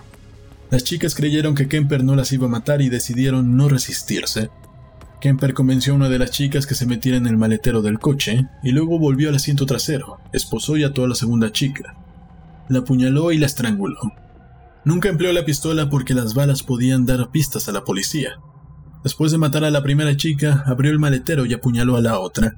Las 0.70 0.84
chicas 0.84 1.16
creyeron 1.16 1.56
que 1.56 1.68
Kemper 1.68 2.04
no 2.04 2.16
las 2.16 2.32
iba 2.32 2.46
a 2.46 2.50
matar 2.50 2.82
y 2.82 2.90
decidieron 2.90 3.58
no 3.58 3.68
resistirse. 3.68 4.50
Kemper 5.22 5.54
convenció 5.54 5.94
a 5.94 5.98
una 5.98 6.10
de 6.10 6.18
las 6.18 6.32
chicas 6.32 6.66
que 6.66 6.74
se 6.74 6.88
metiera 6.88 7.16
en 7.16 7.28
el 7.28 7.38
maletero 7.38 7.84
del 7.84 8.00
coche 8.00 8.48
y 8.64 8.72
luego 8.72 8.98
volvió 8.98 9.30
al 9.30 9.36
asiento 9.36 9.68
trasero, 9.68 10.18
esposó 10.34 10.78
y 10.78 10.84
ató 10.84 11.04
a 11.04 11.08
la 11.08 11.14
segunda 11.14 11.52
chica. 11.52 11.96
La 12.70 12.80
apuñaló 12.80 13.32
y 13.32 13.38
la 13.38 13.46
estranguló. 13.46 14.00
Nunca 14.84 15.10
empleó 15.10 15.32
la 15.32 15.46
pistola 15.46 15.92
porque 15.92 16.16
las 16.16 16.34
balas 16.34 16.64
podían 16.64 17.06
dar 17.06 17.30
pistas 17.30 17.70
a 17.70 17.72
la 17.72 17.84
policía. 17.84 18.40
Después 19.04 19.32
de 19.32 19.38
matar 19.38 19.64
a 19.64 19.70
la 19.70 19.84
primera 19.84 20.18
chica, 20.18 20.64
abrió 20.66 20.92
el 20.92 20.98
maletero 20.98 21.46
y 21.46 21.54
apuñaló 21.54 21.98
a 21.98 22.02
la 22.02 22.20
otra. 22.20 22.58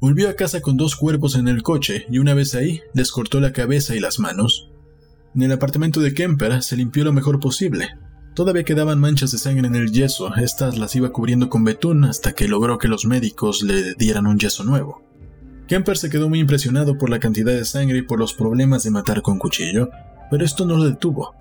Volvió 0.00 0.28
a 0.28 0.34
casa 0.34 0.60
con 0.60 0.76
dos 0.76 0.96
cuerpos 0.96 1.36
en 1.36 1.46
el 1.46 1.62
coche 1.62 2.06
y 2.10 2.18
una 2.18 2.34
vez 2.34 2.56
ahí 2.56 2.80
les 2.92 3.12
cortó 3.12 3.38
la 3.38 3.52
cabeza 3.52 3.94
y 3.94 4.00
las 4.00 4.18
manos. 4.18 4.68
En 5.32 5.42
el 5.42 5.52
apartamento 5.52 6.00
de 6.00 6.12
Kemper 6.12 6.60
se 6.60 6.76
limpió 6.76 7.04
lo 7.04 7.12
mejor 7.12 7.38
posible. 7.38 7.90
Todavía 8.34 8.64
quedaban 8.64 8.98
manchas 8.98 9.30
de 9.30 9.38
sangre 9.38 9.68
en 9.68 9.76
el 9.76 9.92
yeso, 9.92 10.34
estas 10.34 10.76
las 10.76 10.96
iba 10.96 11.12
cubriendo 11.12 11.48
con 11.48 11.62
betún 11.62 12.04
hasta 12.04 12.32
que 12.32 12.48
logró 12.48 12.78
que 12.78 12.88
los 12.88 13.04
médicos 13.04 13.62
le 13.62 13.94
dieran 13.94 14.26
un 14.26 14.40
yeso 14.40 14.64
nuevo. 14.64 15.02
Kemper 15.68 15.96
se 15.96 16.10
quedó 16.10 16.28
muy 16.28 16.40
impresionado 16.40 16.98
por 16.98 17.10
la 17.10 17.20
cantidad 17.20 17.52
de 17.52 17.64
sangre 17.64 17.98
y 17.98 18.02
por 18.02 18.18
los 18.18 18.34
problemas 18.34 18.82
de 18.82 18.90
matar 18.90 19.22
con 19.22 19.38
cuchillo, 19.38 19.88
pero 20.32 20.44
esto 20.44 20.66
no 20.66 20.76
lo 20.76 20.84
detuvo. 20.84 21.32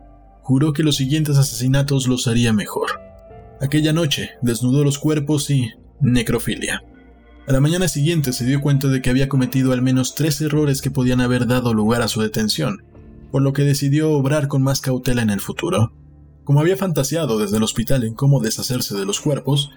Juró 0.43 0.71
que 0.71 0.83
los 0.83 0.97
siguientes 0.97 1.37
asesinatos 1.37 2.07
los 2.07 2.27
haría 2.27 2.53
mejor. 2.53 3.01
Aquella 3.59 3.91
noche 3.91 4.31
desnudó 4.43 4.83
los 4.83 4.99
cuerpos 4.99 5.49
y 5.49 5.71
necrofilia. 5.99 6.83
A 7.47 7.51
la 7.53 7.59
mañana 7.59 7.87
siguiente 7.87 8.33
se 8.33 8.45
dio 8.45 8.61
cuenta 8.61 8.87
de 8.87 9.01
que 9.01 9.09
había 9.09 9.29
cometido 9.29 9.73
al 9.73 9.81
menos 9.81 10.13
tres 10.13 10.39
errores 10.41 10.81
que 10.81 10.91
podían 10.91 11.21
haber 11.21 11.47
dado 11.47 11.73
lugar 11.73 12.03
a 12.03 12.07
su 12.07 12.21
detención, 12.21 12.83
por 13.31 13.41
lo 13.41 13.51
que 13.51 13.63
decidió 13.63 14.11
obrar 14.11 14.47
con 14.47 14.61
más 14.61 14.79
cautela 14.79 15.23
en 15.23 15.31
el 15.31 15.41
futuro. 15.41 15.91
Como 16.43 16.59
había 16.59 16.75
fantaseado 16.75 17.39
desde 17.39 17.57
el 17.57 17.63
hospital 17.63 18.03
en 18.03 18.15
cómo 18.15 18.41
deshacerse 18.41 18.95
de 18.95 19.05
los 19.05 19.21
cuerpos, 19.21 19.71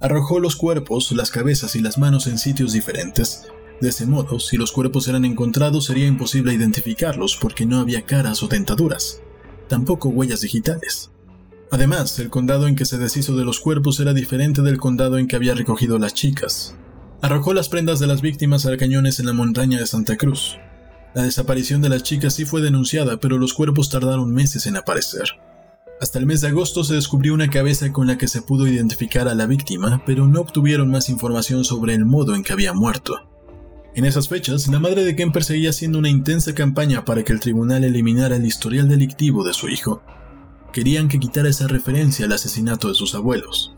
arrojó 0.00 0.40
los 0.40 0.56
cuerpos, 0.56 1.12
las 1.12 1.30
cabezas 1.30 1.76
y 1.76 1.80
las 1.80 1.96
manos 1.96 2.26
en 2.26 2.38
sitios 2.38 2.72
diferentes. 2.72 3.46
De 3.80 3.90
ese 3.90 4.06
modo, 4.06 4.40
si 4.40 4.56
los 4.56 4.72
cuerpos 4.72 5.06
eran 5.06 5.24
encontrados 5.24 5.84
sería 5.84 6.08
imposible 6.08 6.52
identificarlos 6.52 7.36
porque 7.36 7.66
no 7.66 7.78
había 7.78 8.02
caras 8.02 8.42
o 8.42 8.48
dentaduras, 8.48 9.20
tampoco 9.68 10.08
huellas 10.08 10.40
digitales. 10.40 11.10
Además, 11.70 12.18
el 12.18 12.30
condado 12.30 12.66
en 12.66 12.74
que 12.74 12.86
se 12.86 12.98
deshizo 12.98 13.36
de 13.36 13.44
los 13.44 13.60
cuerpos 13.60 14.00
era 14.00 14.12
diferente 14.12 14.62
del 14.62 14.78
condado 14.78 15.18
en 15.18 15.28
que 15.28 15.36
había 15.36 15.54
recogido 15.54 15.98
las 15.98 16.14
chicas. 16.14 16.74
Arrojó 17.20 17.52
las 17.52 17.68
prendas 17.68 18.00
de 18.00 18.08
las 18.08 18.22
víctimas 18.22 18.66
al 18.66 18.76
cañones 18.76 19.20
en 19.20 19.26
la 19.26 19.32
montaña 19.34 19.78
de 19.78 19.86
Santa 19.86 20.16
Cruz. 20.16 20.56
La 21.14 21.22
desaparición 21.22 21.80
de 21.80 21.90
las 21.90 22.02
chicas 22.02 22.34
sí 22.34 22.44
fue 22.44 22.60
denunciada, 22.60 23.18
pero 23.20 23.38
los 23.38 23.54
cuerpos 23.54 23.90
tardaron 23.90 24.32
meses 24.32 24.66
en 24.66 24.76
aparecer. 24.76 25.28
Hasta 26.00 26.20
el 26.20 26.26
mes 26.26 26.40
de 26.40 26.48
agosto 26.48 26.84
se 26.84 26.94
descubrió 26.94 27.34
una 27.34 27.50
cabeza 27.50 27.92
con 27.92 28.06
la 28.06 28.16
que 28.16 28.28
se 28.28 28.40
pudo 28.40 28.68
identificar 28.68 29.26
a 29.26 29.34
la 29.34 29.46
víctima, 29.46 30.02
pero 30.06 30.28
no 30.28 30.40
obtuvieron 30.40 30.90
más 30.90 31.08
información 31.08 31.64
sobre 31.64 31.94
el 31.94 32.04
modo 32.04 32.36
en 32.36 32.44
que 32.44 32.52
había 32.52 32.72
muerto. 32.72 33.16
En 33.96 34.04
esas 34.04 34.28
fechas, 34.28 34.68
la 34.68 34.78
madre 34.78 35.04
de 35.04 35.16
Kemper 35.16 35.42
seguía 35.42 35.70
haciendo 35.70 35.98
una 35.98 36.08
intensa 36.08 36.54
campaña 36.54 37.04
para 37.04 37.24
que 37.24 37.32
el 37.32 37.40
tribunal 37.40 37.82
eliminara 37.82 38.36
el 38.36 38.46
historial 38.46 38.88
delictivo 38.88 39.42
de 39.42 39.54
su 39.54 39.68
hijo. 39.68 40.00
Querían 40.72 41.08
que 41.08 41.18
quitara 41.18 41.48
esa 41.48 41.66
referencia 41.66 42.26
al 42.26 42.32
asesinato 42.32 42.88
de 42.88 42.94
sus 42.94 43.16
abuelos. 43.16 43.74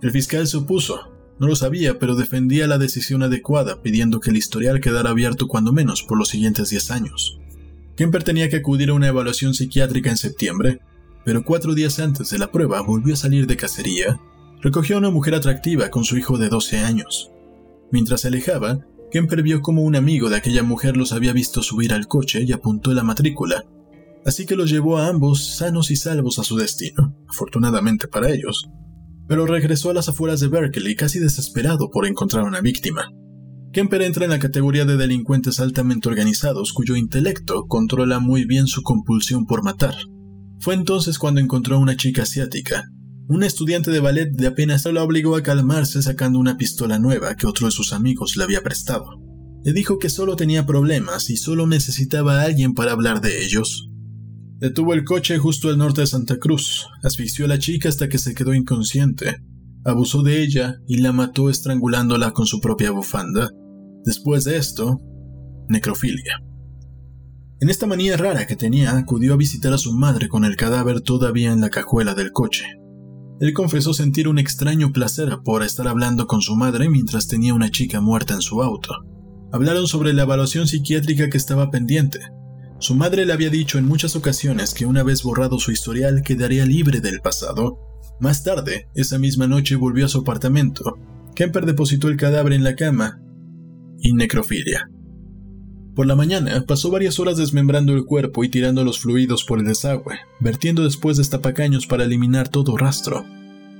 El 0.00 0.12
fiscal 0.12 0.46
se 0.46 0.58
opuso, 0.58 1.10
no 1.40 1.48
lo 1.48 1.56
sabía, 1.56 1.98
pero 1.98 2.14
defendía 2.14 2.68
la 2.68 2.78
decisión 2.78 3.24
adecuada, 3.24 3.82
pidiendo 3.82 4.20
que 4.20 4.30
el 4.30 4.36
historial 4.36 4.80
quedara 4.80 5.10
abierto 5.10 5.48
cuando 5.48 5.72
menos 5.72 6.04
por 6.04 6.18
los 6.18 6.28
siguientes 6.28 6.70
10 6.70 6.90
años. 6.92 7.40
Kemper 7.96 8.22
tenía 8.22 8.48
que 8.48 8.58
acudir 8.58 8.90
a 8.90 8.94
una 8.94 9.08
evaluación 9.08 9.54
psiquiátrica 9.54 10.10
en 10.10 10.18
septiembre, 10.18 10.80
pero 11.28 11.44
cuatro 11.44 11.74
días 11.74 11.98
antes 11.98 12.30
de 12.30 12.38
la 12.38 12.50
prueba 12.50 12.80
volvió 12.80 13.12
a 13.12 13.18
salir 13.18 13.46
de 13.46 13.58
cacería. 13.58 14.18
Recogió 14.62 14.96
a 14.96 14.98
una 15.00 15.10
mujer 15.10 15.34
atractiva 15.34 15.90
con 15.90 16.04
su 16.04 16.16
hijo 16.16 16.38
de 16.38 16.48
12 16.48 16.78
años. 16.78 17.30
Mientras 17.92 18.22
se 18.22 18.28
alejaba, 18.28 18.78
Kemper 19.10 19.42
vio 19.42 19.60
como 19.60 19.82
un 19.82 19.94
amigo 19.94 20.30
de 20.30 20.36
aquella 20.36 20.62
mujer 20.62 20.96
los 20.96 21.12
había 21.12 21.34
visto 21.34 21.60
subir 21.60 21.92
al 21.92 22.06
coche 22.06 22.44
y 22.44 22.52
apuntó 22.52 22.94
la 22.94 23.02
matrícula, 23.02 23.66
así 24.24 24.46
que 24.46 24.56
los 24.56 24.70
llevó 24.70 24.96
a 24.96 25.08
ambos 25.08 25.44
sanos 25.44 25.90
y 25.90 25.96
salvos 25.96 26.38
a 26.38 26.44
su 26.44 26.56
destino, 26.56 27.14
afortunadamente 27.28 28.08
para 28.08 28.30
ellos 28.30 28.66
pero 29.28 29.44
regresó 29.44 29.90
a 29.90 29.94
las 29.94 30.08
afueras 30.08 30.40
de 30.40 30.48
Berkeley 30.48 30.96
casi 30.96 31.18
desesperado 31.18 31.90
por 31.90 32.06
encontrar 32.06 32.44
una 32.44 32.62
víctima. 32.62 33.12
Kemper 33.74 34.00
entra 34.00 34.24
en 34.24 34.30
la 34.30 34.38
categoría 34.38 34.86
de 34.86 34.96
delincuentes 34.96 35.60
altamente 35.60 36.08
organizados 36.08 36.72
cuyo 36.72 36.96
intelecto 36.96 37.66
controla 37.66 38.20
muy 38.20 38.46
bien 38.46 38.68
su 38.68 38.82
compulsión 38.82 39.44
por 39.44 39.62
matar. 39.62 39.94
Fue 40.60 40.74
entonces 40.74 41.18
cuando 41.18 41.40
encontró 41.40 41.76
a 41.76 41.80
una 41.80 41.96
chica 41.96 42.22
asiática. 42.22 42.84
Un 43.28 43.42
estudiante 43.44 43.90
de 43.90 44.00
ballet 44.00 44.30
de 44.30 44.46
apenas 44.46 44.84
la 44.86 45.02
obligó 45.02 45.36
a 45.36 45.42
calmarse 45.42 46.02
sacando 46.02 46.38
una 46.38 46.56
pistola 46.56 46.98
nueva 46.98 47.36
que 47.36 47.46
otro 47.46 47.66
de 47.66 47.72
sus 47.72 47.92
amigos 47.92 48.36
le 48.36 48.44
había 48.44 48.62
prestado. 48.62 49.04
Le 49.64 49.72
dijo 49.72 49.98
que 49.98 50.08
solo 50.08 50.34
tenía 50.34 50.66
problemas 50.66 51.30
y 51.30 51.36
solo 51.36 51.66
necesitaba 51.66 52.40
a 52.40 52.44
alguien 52.44 52.74
para 52.74 52.92
hablar 52.92 53.20
de 53.20 53.44
ellos. 53.44 53.88
Detuvo 54.58 54.94
el 54.94 55.04
coche 55.04 55.38
justo 55.38 55.68
al 55.68 55.78
norte 55.78 56.00
de 56.00 56.06
Santa 56.06 56.38
Cruz, 56.38 56.86
asfixió 57.02 57.44
a 57.44 57.48
la 57.48 57.58
chica 57.58 57.88
hasta 57.88 58.08
que 58.08 58.18
se 58.18 58.34
quedó 58.34 58.54
inconsciente, 58.54 59.36
abusó 59.84 60.22
de 60.22 60.42
ella 60.42 60.76
y 60.88 60.98
la 60.98 61.12
mató 61.12 61.50
estrangulándola 61.50 62.32
con 62.32 62.46
su 62.46 62.60
propia 62.60 62.90
bufanda. 62.90 63.50
Después 64.04 64.44
de 64.44 64.56
esto, 64.56 65.00
necrofilia. 65.68 66.47
En 67.60 67.70
esta 67.70 67.86
manía 67.86 68.16
rara 68.16 68.46
que 68.46 68.56
tenía, 68.56 68.96
acudió 68.96 69.34
a 69.34 69.36
visitar 69.36 69.72
a 69.72 69.78
su 69.78 69.92
madre 69.92 70.28
con 70.28 70.44
el 70.44 70.56
cadáver 70.56 71.00
todavía 71.00 71.52
en 71.52 71.60
la 71.60 71.70
cajuela 71.70 72.14
del 72.14 72.32
coche. 72.32 72.64
Él 73.40 73.52
confesó 73.52 73.94
sentir 73.94 74.28
un 74.28 74.38
extraño 74.38 74.92
placer 74.92 75.38
por 75.44 75.62
estar 75.62 75.88
hablando 75.88 76.26
con 76.26 76.40
su 76.40 76.56
madre 76.56 76.88
mientras 76.88 77.28
tenía 77.28 77.54
una 77.54 77.70
chica 77.70 78.00
muerta 78.00 78.34
en 78.34 78.42
su 78.42 78.62
auto. 78.62 78.94
Hablaron 79.52 79.86
sobre 79.86 80.12
la 80.12 80.22
evaluación 80.22 80.66
psiquiátrica 80.66 81.30
que 81.30 81.38
estaba 81.38 81.70
pendiente, 81.70 82.20
su 82.80 82.94
madre 82.94 83.26
le 83.26 83.32
había 83.32 83.50
dicho 83.50 83.76
en 83.78 83.86
muchas 83.86 84.14
ocasiones 84.14 84.72
que 84.72 84.86
una 84.86 85.02
vez 85.02 85.24
borrado 85.24 85.58
su 85.58 85.72
historial 85.72 86.22
quedaría 86.22 86.64
libre 86.64 87.00
del 87.00 87.20
pasado. 87.20 87.80
Más 88.20 88.44
tarde, 88.44 88.88
esa 88.94 89.18
misma 89.18 89.48
noche 89.48 89.74
volvió 89.74 90.06
a 90.06 90.08
su 90.08 90.18
apartamento. 90.18 90.96
Kemper 91.34 91.66
depositó 91.66 92.06
el 92.06 92.16
cadáver 92.16 92.52
en 92.52 92.62
la 92.62 92.76
cama 92.76 93.20
y 93.98 94.12
necrofilia. 94.12 94.88
Por 95.98 96.06
la 96.06 96.14
mañana 96.14 96.64
pasó 96.64 96.92
varias 96.92 97.18
horas 97.18 97.38
desmembrando 97.38 97.92
el 97.92 98.04
cuerpo 98.04 98.44
y 98.44 98.48
tirando 98.48 98.84
los 98.84 99.00
fluidos 99.00 99.42
por 99.42 99.58
el 99.58 99.64
desagüe, 99.64 100.20
vertiendo 100.38 100.84
después 100.84 101.16
destapacaños 101.16 101.88
para 101.88 102.04
eliminar 102.04 102.48
todo 102.48 102.76
rastro. 102.76 103.26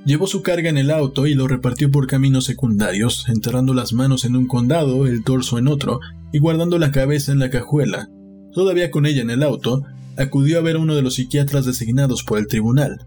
Llevó 0.03 0.27
su 0.27 0.41
carga 0.41 0.69
en 0.69 0.77
el 0.77 0.91
auto 0.91 1.27
y 1.27 1.33
lo 1.33 1.47
repartió 1.47 1.89
por 1.89 2.07
caminos 2.07 2.43
secundarios, 2.43 3.29
enterrando 3.29 3.73
las 3.73 3.93
manos 3.93 4.25
en 4.25 4.35
un 4.35 4.47
condado, 4.47 5.07
el 5.07 5.23
torso 5.23 5.57
en 5.59 5.69
otro, 5.69 6.01
y 6.33 6.39
guardando 6.39 6.77
la 6.77 6.91
cabeza 6.91 7.31
en 7.31 7.39
la 7.39 7.49
cajuela, 7.49 8.09
Todavía 8.51 8.91
con 8.91 9.05
ella 9.05 9.21
en 9.21 9.29
el 9.29 9.41
auto, 9.41 9.85
acudió 10.17 10.57
a 10.57 10.61
ver 10.61 10.75
a 10.75 10.79
uno 10.79 10.95
de 10.95 11.01
los 11.03 11.15
psiquiatras 11.15 11.65
designados 11.65 12.25
por 12.25 12.37
el 12.37 12.47
tribunal. 12.47 13.05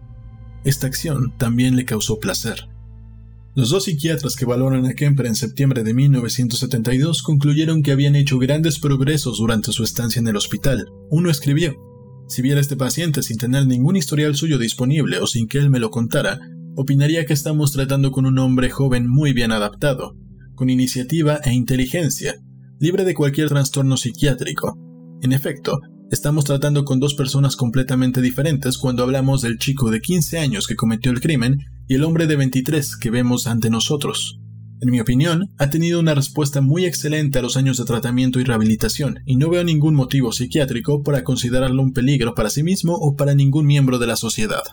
Esta 0.63 0.87
acción 0.87 1.35
también 1.37 1.75
le 1.75 1.85
causó 1.85 2.17
placer. 2.17 2.67
Los 3.55 3.69
dos 3.69 3.83
psiquiatras 3.83 4.35
que 4.35 4.45
valoran 4.45 4.85
a 4.87 4.93
Kemper 4.93 5.27
en 5.27 5.35
septiembre 5.35 5.83
de 5.83 5.93
1972 5.93 7.21
concluyeron 7.21 7.83
que 7.83 7.91
habían 7.91 8.15
hecho 8.15 8.39
grandes 8.39 8.79
progresos 8.79 9.37
durante 9.37 9.71
su 9.71 9.83
estancia 9.83 10.19
en 10.19 10.27
el 10.27 10.37
hospital. 10.37 10.87
Uno 11.11 11.29
escribió, 11.29 11.75
si 12.27 12.41
viera 12.41 12.59
este 12.59 12.75
paciente 12.75 13.21
sin 13.21 13.37
tener 13.37 13.67
ningún 13.67 13.95
historial 13.95 14.35
suyo 14.35 14.57
disponible 14.57 15.19
o 15.19 15.27
sin 15.27 15.47
que 15.47 15.59
él 15.59 15.69
me 15.69 15.79
lo 15.79 15.91
contara, 15.91 16.39
opinaría 16.75 17.27
que 17.27 17.33
estamos 17.33 17.71
tratando 17.71 18.11
con 18.11 18.25
un 18.25 18.39
hombre 18.39 18.71
joven 18.71 19.07
muy 19.07 19.33
bien 19.33 19.51
adaptado, 19.51 20.15
con 20.55 20.71
iniciativa 20.71 21.39
e 21.43 21.53
inteligencia, 21.53 22.35
libre 22.79 23.05
de 23.05 23.13
cualquier 23.13 23.49
trastorno 23.49 23.97
psiquiátrico, 23.97 24.79
en 25.21 25.31
efecto, 25.31 25.79
estamos 26.11 26.43
tratando 26.43 26.83
con 26.83 26.99
dos 26.99 27.13
personas 27.13 27.55
completamente 27.55 28.19
diferentes 28.19 28.77
cuando 28.77 29.03
hablamos 29.03 29.41
del 29.41 29.57
chico 29.57 29.89
de 29.89 30.01
15 30.01 30.37
años 30.39 30.67
que 30.67 30.75
cometió 30.75 31.11
el 31.11 31.21
crimen 31.21 31.59
y 31.87 31.95
el 31.95 32.03
hombre 32.03 32.27
de 32.27 32.35
23 32.35 32.97
que 32.97 33.09
vemos 33.09 33.47
ante 33.47 33.69
nosotros. 33.69 34.39
En 34.81 34.89
mi 34.89 34.99
opinión, 34.99 35.53
ha 35.57 35.69
tenido 35.69 35.99
una 35.99 36.13
respuesta 36.13 36.61
muy 36.61 36.85
excelente 36.85 37.39
a 37.39 37.41
los 37.41 37.55
años 37.55 37.77
de 37.77 37.85
tratamiento 37.85 38.39
y 38.39 38.43
rehabilitación, 38.43 39.19
y 39.25 39.37
no 39.37 39.49
veo 39.49 39.63
ningún 39.63 39.95
motivo 39.95 40.31
psiquiátrico 40.31 41.03
para 41.03 41.23
considerarlo 41.23 41.81
un 41.81 41.93
peligro 41.93 42.35
para 42.35 42.49
sí 42.49 42.63
mismo 42.63 42.93
o 42.95 43.15
para 43.15 43.33
ningún 43.35 43.65
miembro 43.65 43.99
de 43.99 44.07
la 44.07 44.15
sociedad. 44.15 44.63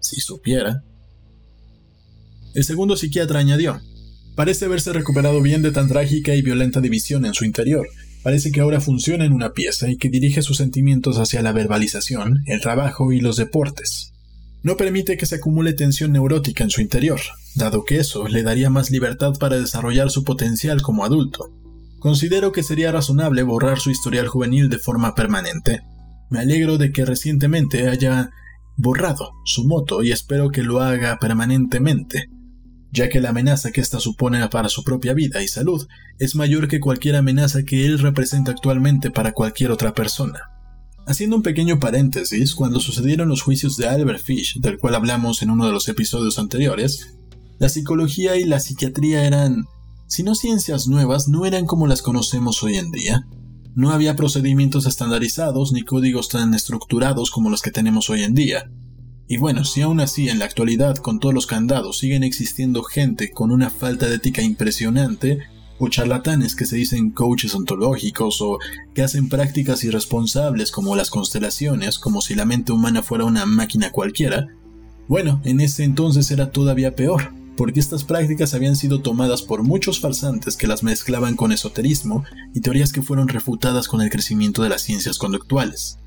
Si 0.00 0.20
supiera. 0.20 0.84
El 2.54 2.64
segundo 2.64 2.96
psiquiatra 2.96 3.40
añadió, 3.40 3.80
parece 4.34 4.66
haberse 4.66 4.92
recuperado 4.92 5.40
bien 5.40 5.62
de 5.62 5.72
tan 5.72 5.88
trágica 5.88 6.34
y 6.34 6.42
violenta 6.42 6.80
división 6.80 7.24
en 7.24 7.34
su 7.34 7.44
interior, 7.44 7.86
Parece 8.24 8.52
que 8.52 8.62
ahora 8.62 8.80
funciona 8.80 9.26
en 9.26 9.34
una 9.34 9.52
pieza 9.52 9.90
y 9.90 9.98
que 9.98 10.08
dirige 10.08 10.40
sus 10.40 10.56
sentimientos 10.56 11.18
hacia 11.18 11.42
la 11.42 11.52
verbalización, 11.52 12.42
el 12.46 12.62
trabajo 12.62 13.12
y 13.12 13.20
los 13.20 13.36
deportes. 13.36 14.13
No 14.64 14.78
permite 14.78 15.18
que 15.18 15.26
se 15.26 15.34
acumule 15.34 15.74
tensión 15.74 16.10
neurótica 16.12 16.64
en 16.64 16.70
su 16.70 16.80
interior, 16.80 17.20
dado 17.54 17.84
que 17.84 17.98
eso 17.98 18.26
le 18.28 18.42
daría 18.42 18.70
más 18.70 18.90
libertad 18.90 19.34
para 19.38 19.58
desarrollar 19.58 20.10
su 20.10 20.24
potencial 20.24 20.80
como 20.80 21.04
adulto. 21.04 21.52
Considero 21.98 22.50
que 22.50 22.62
sería 22.62 22.90
razonable 22.90 23.42
borrar 23.42 23.78
su 23.78 23.90
historial 23.90 24.26
juvenil 24.26 24.70
de 24.70 24.78
forma 24.78 25.14
permanente. 25.14 25.82
Me 26.30 26.40
alegro 26.40 26.78
de 26.78 26.92
que 26.92 27.04
recientemente 27.04 27.88
haya 27.88 28.30
borrado 28.78 29.32
su 29.44 29.68
moto 29.68 30.02
y 30.02 30.12
espero 30.12 30.48
que 30.48 30.62
lo 30.62 30.80
haga 30.80 31.18
permanentemente, 31.18 32.30
ya 32.90 33.10
que 33.10 33.20
la 33.20 33.28
amenaza 33.28 33.70
que 33.70 33.82
ésta 33.82 34.00
supone 34.00 34.48
para 34.48 34.70
su 34.70 34.82
propia 34.82 35.12
vida 35.12 35.42
y 35.42 35.48
salud 35.48 35.86
es 36.18 36.36
mayor 36.36 36.68
que 36.68 36.80
cualquier 36.80 37.16
amenaza 37.16 37.64
que 37.64 37.84
él 37.84 37.98
representa 37.98 38.52
actualmente 38.52 39.10
para 39.10 39.32
cualquier 39.32 39.72
otra 39.72 39.92
persona. 39.92 40.53
Haciendo 41.06 41.36
un 41.36 41.42
pequeño 41.42 41.78
paréntesis, 41.78 42.54
cuando 42.54 42.80
sucedieron 42.80 43.28
los 43.28 43.42
juicios 43.42 43.76
de 43.76 43.86
Albert 43.86 44.22
Fish, 44.24 44.58
del 44.60 44.78
cual 44.78 44.94
hablamos 44.94 45.42
en 45.42 45.50
uno 45.50 45.66
de 45.66 45.72
los 45.72 45.86
episodios 45.88 46.38
anteriores, 46.38 47.14
la 47.58 47.68
psicología 47.68 48.36
y 48.36 48.44
la 48.44 48.58
psiquiatría 48.58 49.26
eran, 49.26 49.66
si 50.06 50.22
no 50.22 50.34
ciencias 50.34 50.88
nuevas, 50.88 51.28
no 51.28 51.44
eran 51.44 51.66
como 51.66 51.86
las 51.86 52.00
conocemos 52.00 52.62
hoy 52.62 52.76
en 52.76 52.90
día. 52.90 53.26
No 53.74 53.90
había 53.90 54.16
procedimientos 54.16 54.86
estandarizados 54.86 55.72
ni 55.72 55.82
códigos 55.82 56.30
tan 56.30 56.54
estructurados 56.54 57.30
como 57.30 57.50
los 57.50 57.60
que 57.60 57.70
tenemos 57.70 58.08
hoy 58.08 58.22
en 58.22 58.32
día. 58.32 58.70
Y 59.28 59.36
bueno, 59.36 59.64
si 59.64 59.82
aún 59.82 60.00
así 60.00 60.30
en 60.30 60.38
la 60.38 60.46
actualidad 60.46 60.96
con 60.96 61.20
todos 61.20 61.34
los 61.34 61.46
candados 61.46 61.98
siguen 61.98 62.24
existiendo 62.24 62.82
gente 62.82 63.30
con 63.30 63.50
una 63.50 63.68
falta 63.68 64.06
de 64.06 64.16
ética 64.16 64.42
impresionante, 64.42 65.40
o 65.78 65.88
charlatanes 65.88 66.54
que 66.54 66.66
se 66.66 66.76
dicen 66.76 67.10
coaches 67.10 67.54
ontológicos 67.54 68.40
o 68.40 68.58
que 68.94 69.02
hacen 69.02 69.28
prácticas 69.28 69.84
irresponsables 69.84 70.70
como 70.70 70.96
las 70.96 71.10
constelaciones, 71.10 71.98
como 71.98 72.20
si 72.20 72.34
la 72.34 72.44
mente 72.44 72.72
humana 72.72 73.02
fuera 73.02 73.24
una 73.24 73.46
máquina 73.46 73.90
cualquiera, 73.90 74.48
bueno, 75.06 75.40
en 75.44 75.60
ese 75.60 75.84
entonces 75.84 76.30
era 76.30 76.50
todavía 76.50 76.96
peor, 76.96 77.32
porque 77.56 77.80
estas 77.80 78.04
prácticas 78.04 78.54
habían 78.54 78.74
sido 78.74 79.00
tomadas 79.00 79.42
por 79.42 79.62
muchos 79.62 80.00
farsantes 80.00 80.56
que 80.56 80.66
las 80.66 80.82
mezclaban 80.82 81.36
con 81.36 81.52
esoterismo 81.52 82.24
y 82.54 82.60
teorías 82.60 82.92
que 82.92 83.02
fueron 83.02 83.28
refutadas 83.28 83.86
con 83.86 84.00
el 84.00 84.10
crecimiento 84.10 84.62
de 84.62 84.70
las 84.70 84.82
ciencias 84.82 85.18
conductuales. 85.18 85.98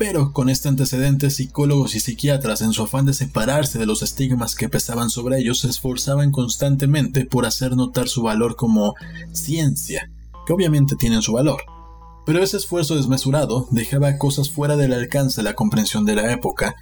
Pero 0.00 0.32
con 0.32 0.48
este 0.48 0.70
antecedente, 0.70 1.28
psicólogos 1.28 1.94
y 1.94 2.00
psiquiatras, 2.00 2.62
en 2.62 2.72
su 2.72 2.82
afán 2.84 3.04
de 3.04 3.12
separarse 3.12 3.78
de 3.78 3.84
los 3.84 4.00
estigmas 4.00 4.54
que 4.54 4.70
pesaban 4.70 5.10
sobre 5.10 5.38
ellos, 5.38 5.60
se 5.60 5.68
esforzaban 5.68 6.30
constantemente 6.30 7.26
por 7.26 7.44
hacer 7.44 7.76
notar 7.76 8.08
su 8.08 8.22
valor 8.22 8.56
como 8.56 8.94
ciencia, 9.32 10.10
que 10.46 10.54
obviamente 10.54 10.96
tienen 10.96 11.20
su 11.20 11.34
valor. 11.34 11.64
Pero 12.24 12.42
ese 12.42 12.56
esfuerzo 12.56 12.96
desmesurado 12.96 13.68
dejaba 13.72 14.16
cosas 14.16 14.48
fuera 14.48 14.78
del 14.78 14.94
alcance 14.94 15.42
de 15.42 15.44
la 15.44 15.54
comprensión 15.54 16.06
de 16.06 16.14
la 16.14 16.32
época. 16.32 16.76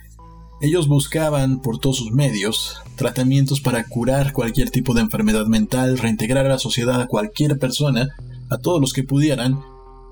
Ellos 0.61 0.87
buscaban, 0.87 1.61
por 1.61 1.81
todos 1.81 1.97
sus 1.97 2.13
medios, 2.13 2.77
tratamientos 2.95 3.61
para 3.61 3.83
curar 3.83 4.33
cualquier 4.33 4.71
tipo 4.71 4.95
de 4.95 5.01
enfermedad 5.01 5.47
mental, 5.47 5.99
reintegrar 5.99 6.47
a 6.47 6.51
la 6.51 6.59
sociedad 6.61 7.01
a 7.01 7.09
cualquier 7.09 7.59
persona, 7.59 8.11
a 8.49 8.59
todos 8.59 8.81
los 8.81 8.93
que 8.93 9.03
pudieran, 9.03 9.61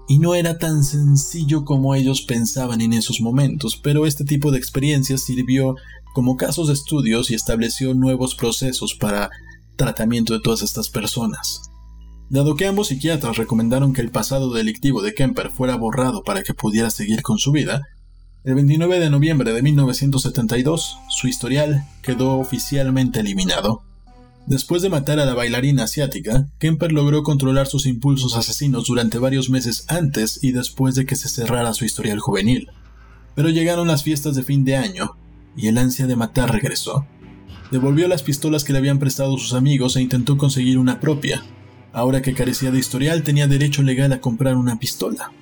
y 0.08 0.18
no 0.18 0.34
era 0.34 0.58
tan 0.58 0.84
sencillo 0.84 1.64
como 1.64 1.94
ellos 1.94 2.22
pensaban 2.22 2.80
en 2.80 2.92
esos 2.92 3.20
momentos, 3.20 3.76
pero 3.76 4.06
este 4.06 4.24
tipo 4.24 4.50
de 4.50 4.58
experiencias 4.58 5.22
sirvió 5.22 5.76
como 6.14 6.36
casos 6.36 6.68
de 6.68 6.74
estudios 6.74 7.30
y 7.30 7.34
estableció 7.34 7.94
nuevos 7.94 8.34
procesos 8.34 8.94
para 8.94 9.30
tratamiento 9.76 10.32
de 10.32 10.40
todas 10.40 10.62
estas 10.62 10.88
personas. 10.88 11.62
Dado 12.28 12.56
que 12.56 12.66
ambos 12.66 12.88
psiquiatras 12.88 13.36
recomendaron 13.36 13.92
que 13.92 14.00
el 14.00 14.10
pasado 14.10 14.52
delictivo 14.52 15.02
de 15.02 15.14
Kemper 15.14 15.50
fuera 15.50 15.76
borrado 15.76 16.22
para 16.24 16.42
que 16.42 16.54
pudiera 16.54 16.90
seguir 16.90 17.22
con 17.22 17.38
su 17.38 17.52
vida, 17.52 17.82
el 18.44 18.54
29 18.54 19.00
de 19.00 19.10
noviembre 19.10 19.52
de 19.52 19.60
1972 19.60 20.98
su 21.08 21.26
historial 21.26 21.84
quedó 22.02 22.38
oficialmente 22.38 23.20
eliminado. 23.20 23.82
Después 24.46 24.80
de 24.80 24.88
matar 24.88 25.18
a 25.18 25.24
la 25.24 25.34
bailarina 25.34 25.82
asiática, 25.82 26.46
Kemper 26.60 26.92
logró 26.92 27.24
controlar 27.24 27.66
sus 27.66 27.84
impulsos 27.84 28.36
asesinos 28.36 28.86
durante 28.86 29.18
varios 29.18 29.50
meses 29.50 29.86
antes 29.88 30.38
y 30.40 30.52
después 30.52 30.94
de 30.94 31.04
que 31.04 31.16
se 31.16 31.28
cerrara 31.28 31.74
su 31.74 31.84
historial 31.84 32.20
juvenil. 32.20 32.70
Pero 33.34 33.48
llegaron 33.48 33.88
las 33.88 34.04
fiestas 34.04 34.36
de 34.36 34.44
fin 34.44 34.64
de 34.64 34.76
año, 34.76 35.16
y 35.56 35.66
el 35.66 35.78
ansia 35.78 36.06
de 36.06 36.14
matar 36.14 36.52
regresó. 36.52 37.06
Devolvió 37.72 38.06
las 38.06 38.22
pistolas 38.22 38.62
que 38.62 38.72
le 38.72 38.78
habían 38.78 39.00
prestado 39.00 39.36
sus 39.36 39.52
amigos 39.52 39.96
e 39.96 40.02
intentó 40.02 40.38
conseguir 40.38 40.78
una 40.78 41.00
propia. 41.00 41.42
Ahora 41.92 42.22
que 42.22 42.32
carecía 42.32 42.70
de 42.70 42.78
historial, 42.78 43.24
tenía 43.24 43.48
derecho 43.48 43.82
legal 43.82 44.12
a 44.12 44.20
comprar 44.20 44.54
una 44.54 44.78
pistola. 44.78 45.32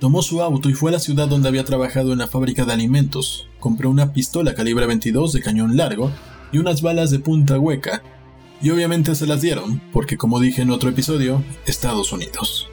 Tomó 0.00 0.20
su 0.20 0.42
auto 0.42 0.68
y 0.68 0.74
fue 0.74 0.90
a 0.90 0.94
la 0.94 0.98
ciudad 0.98 1.28
donde 1.28 1.46
había 1.46 1.64
trabajado 1.64 2.12
en 2.12 2.18
la 2.18 2.26
fábrica 2.26 2.64
de 2.64 2.72
alimentos. 2.72 3.46
Compró 3.60 3.88
una 3.88 4.12
pistola 4.12 4.54
calibre 4.54 4.86
22 4.86 5.32
de 5.32 5.42
cañón 5.42 5.76
largo 5.76 6.10
y 6.50 6.58
unas 6.58 6.82
balas 6.82 7.12
de 7.12 7.20
punta 7.20 7.56
hueca 7.58 8.02
y 8.60 8.70
obviamente 8.70 9.14
se 9.14 9.26
las 9.26 9.40
dieron, 9.40 9.80
porque 9.92 10.16
como 10.16 10.40
dije 10.40 10.62
en 10.62 10.70
otro 10.70 10.90
episodio, 10.90 11.42
Estados 11.66 12.12
Unidos. 12.12 12.68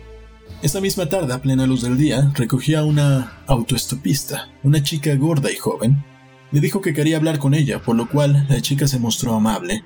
Esa 0.62 0.82
misma 0.82 1.08
tarde, 1.08 1.34
a 1.34 1.42
plena 1.42 1.68
luz 1.68 1.84
del 1.84 1.98
día, 1.98 2.32
recogía 2.34 2.80
a 2.80 2.86
una 2.86 3.44
autoestopista, 3.46 4.50
una 4.64 4.82
chica 4.82 5.14
gorda 5.16 5.52
y 5.52 5.58
joven. 5.58 6.04
Le 6.52 6.60
dijo 6.60 6.82
que 6.82 6.94
quería 6.94 7.18
hablar 7.18 7.38
con 7.38 7.54
ella, 7.54 7.82
por 7.82 7.96
lo 7.96 8.10
cual 8.10 8.48
la 8.50 8.62
chica 8.62 8.88
se 8.88 8.98
mostró 8.98 9.36
amable. 9.36 9.84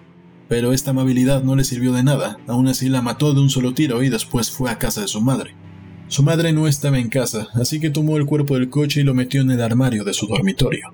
Pero 0.48 0.72
esta 0.72 0.92
amabilidad 0.92 1.44
no 1.44 1.56
le 1.56 1.64
sirvió 1.64 1.92
de 1.92 2.04
nada, 2.04 2.38
aún 2.48 2.68
así 2.68 2.88
la 2.88 3.02
mató 3.02 3.34
de 3.34 3.42
un 3.42 3.50
solo 3.50 3.74
tiro 3.74 4.02
y 4.04 4.10
después 4.10 4.52
fue 4.52 4.72
a 4.72 4.78
casa 4.78 5.02
de 5.02 5.08
su 5.08 5.22
madre. 5.22 5.54
Su 6.08 6.24
madre 6.24 6.54
no 6.54 6.68
estaba 6.68 6.98
en 6.98 7.10
casa, 7.10 7.50
así 7.56 7.80
que 7.80 7.90
tomó 7.90 8.18
el 8.18 8.26
cuerpo 8.26 8.56
del 8.56 8.70
coche 8.70 9.02
y 9.02 9.04
lo 9.04 9.14
metió 9.14 9.42
en 9.42 9.52
el 9.52 9.62
armario 9.62 10.04
de 10.04 10.14
su 10.14 10.28
dormitorio. 10.28 10.94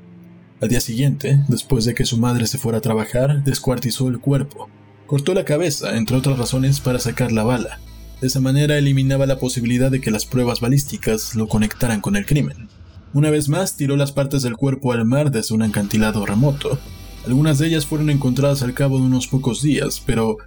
Al 0.61 0.69
día 0.69 0.81
siguiente, 0.81 1.39
después 1.47 1.85
de 1.85 1.93
que 1.93 2.05
su 2.05 2.17
madre 2.17 2.47
se 2.47 2.57
fuera 2.57 2.79
a 2.79 2.81
trabajar, 2.81 3.43
descuartizó 3.43 4.07
el 4.09 4.19
cuerpo, 4.19 4.69
Cortó 5.07 5.33
la 5.33 5.45
cabeza, 5.45 5.97
entre 5.97 6.17
otras 6.17 6.37
razones, 6.39 6.79
para 6.79 6.99
sacar 6.99 7.31
la 7.31 7.43
bala. 7.43 7.79
De 8.21 8.27
esa 8.27 8.39
manera 8.39 8.77
eliminaba 8.77 9.25
la 9.25 9.37
posibilidad 9.37 9.91
de 9.91 10.01
que 10.01 10.09
las 10.09 10.25
pruebas 10.25 10.61
balísticas 10.61 11.35
lo 11.35 11.47
conectaran 11.47 12.01
con 12.01 12.15
el 12.15 12.25
crimen. 12.25 12.69
Una 13.13 13.29
vez 13.29 13.47
más, 13.47 13.77
tiró 13.77 13.97
las 13.97 14.11
partes 14.11 14.41
del 14.41 14.57
cuerpo 14.57 14.93
al 14.93 15.05
mar 15.05 15.31
desde 15.31 15.53
un 15.53 15.61
acantilado 15.61 16.25
remoto. 16.25 16.79
Algunas 17.25 17.59
de 17.59 17.67
ellas 17.67 17.85
fueron 17.85 18.09
encontradas 18.09 18.63
al 18.63 18.73
cabo 18.73 18.97
de 18.97 19.05
unos 19.05 19.27
pocos 19.27 19.61
días, 19.61 20.01
pero 20.05 20.37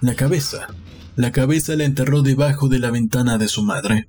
la 0.00 0.14
cabeza, 0.14 0.68
la 1.16 1.32
cabeza 1.32 1.76
la 1.76 1.84
enterró 1.84 2.22
debajo 2.22 2.68
de 2.68 2.78
la 2.78 2.90
ventana 2.90 3.36
de 3.36 3.48
su 3.48 3.62
madre. 3.62 4.08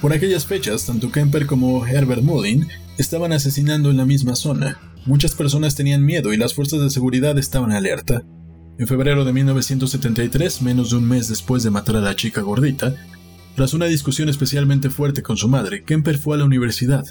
Por 0.00 0.12
aquellas 0.12 0.46
fechas, 0.46 0.86
tanto 0.86 1.10
Kemper 1.10 1.46
como 1.46 1.86
Herbert 1.86 2.22
Mullin 2.22 2.68
estaban 2.98 3.32
asesinando 3.32 3.90
en 3.90 3.96
la 3.96 4.06
misma 4.06 4.34
zona. 4.34 4.78
Muchas 5.04 5.34
personas 5.34 5.74
tenían 5.74 6.04
miedo 6.04 6.32
y 6.32 6.36
las 6.36 6.54
fuerzas 6.54 6.80
de 6.80 6.90
seguridad 6.90 7.38
estaban 7.38 7.72
alerta. 7.72 8.22
En 8.78 8.86
febrero 8.86 9.24
de 9.24 9.32
1973, 9.32 10.60
menos 10.60 10.90
de 10.90 10.96
un 10.96 11.08
mes 11.08 11.28
después 11.28 11.62
de 11.62 11.70
matar 11.70 11.96
a 11.96 12.00
la 12.02 12.14
chica 12.14 12.42
gordita, 12.42 12.94
tras 13.54 13.72
una 13.72 13.86
discusión 13.86 14.28
especialmente 14.28 14.90
fuerte 14.90 15.22
con 15.22 15.38
su 15.38 15.48
madre, 15.48 15.82
Kemper 15.82 16.18
fue 16.18 16.36
a 16.36 16.40
la 16.40 16.44
universidad. 16.44 17.06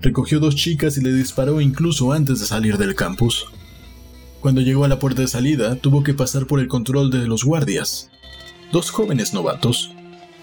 Recogió 0.00 0.40
dos 0.40 0.56
chicas 0.56 0.96
y 0.96 1.02
le 1.02 1.12
disparó 1.12 1.60
incluso 1.60 2.12
antes 2.12 2.40
de 2.40 2.46
salir 2.46 2.78
del 2.78 2.94
campus. 2.94 3.44
Cuando 4.40 4.62
llegó 4.62 4.84
a 4.86 4.88
la 4.88 4.98
puerta 4.98 5.20
de 5.20 5.28
salida, 5.28 5.76
tuvo 5.76 6.02
que 6.02 6.14
pasar 6.14 6.46
por 6.46 6.60
el 6.60 6.68
control 6.68 7.10
de 7.10 7.26
los 7.26 7.44
guardias. 7.44 8.08
Dos 8.72 8.90
jóvenes 8.90 9.34
novatos. 9.34 9.92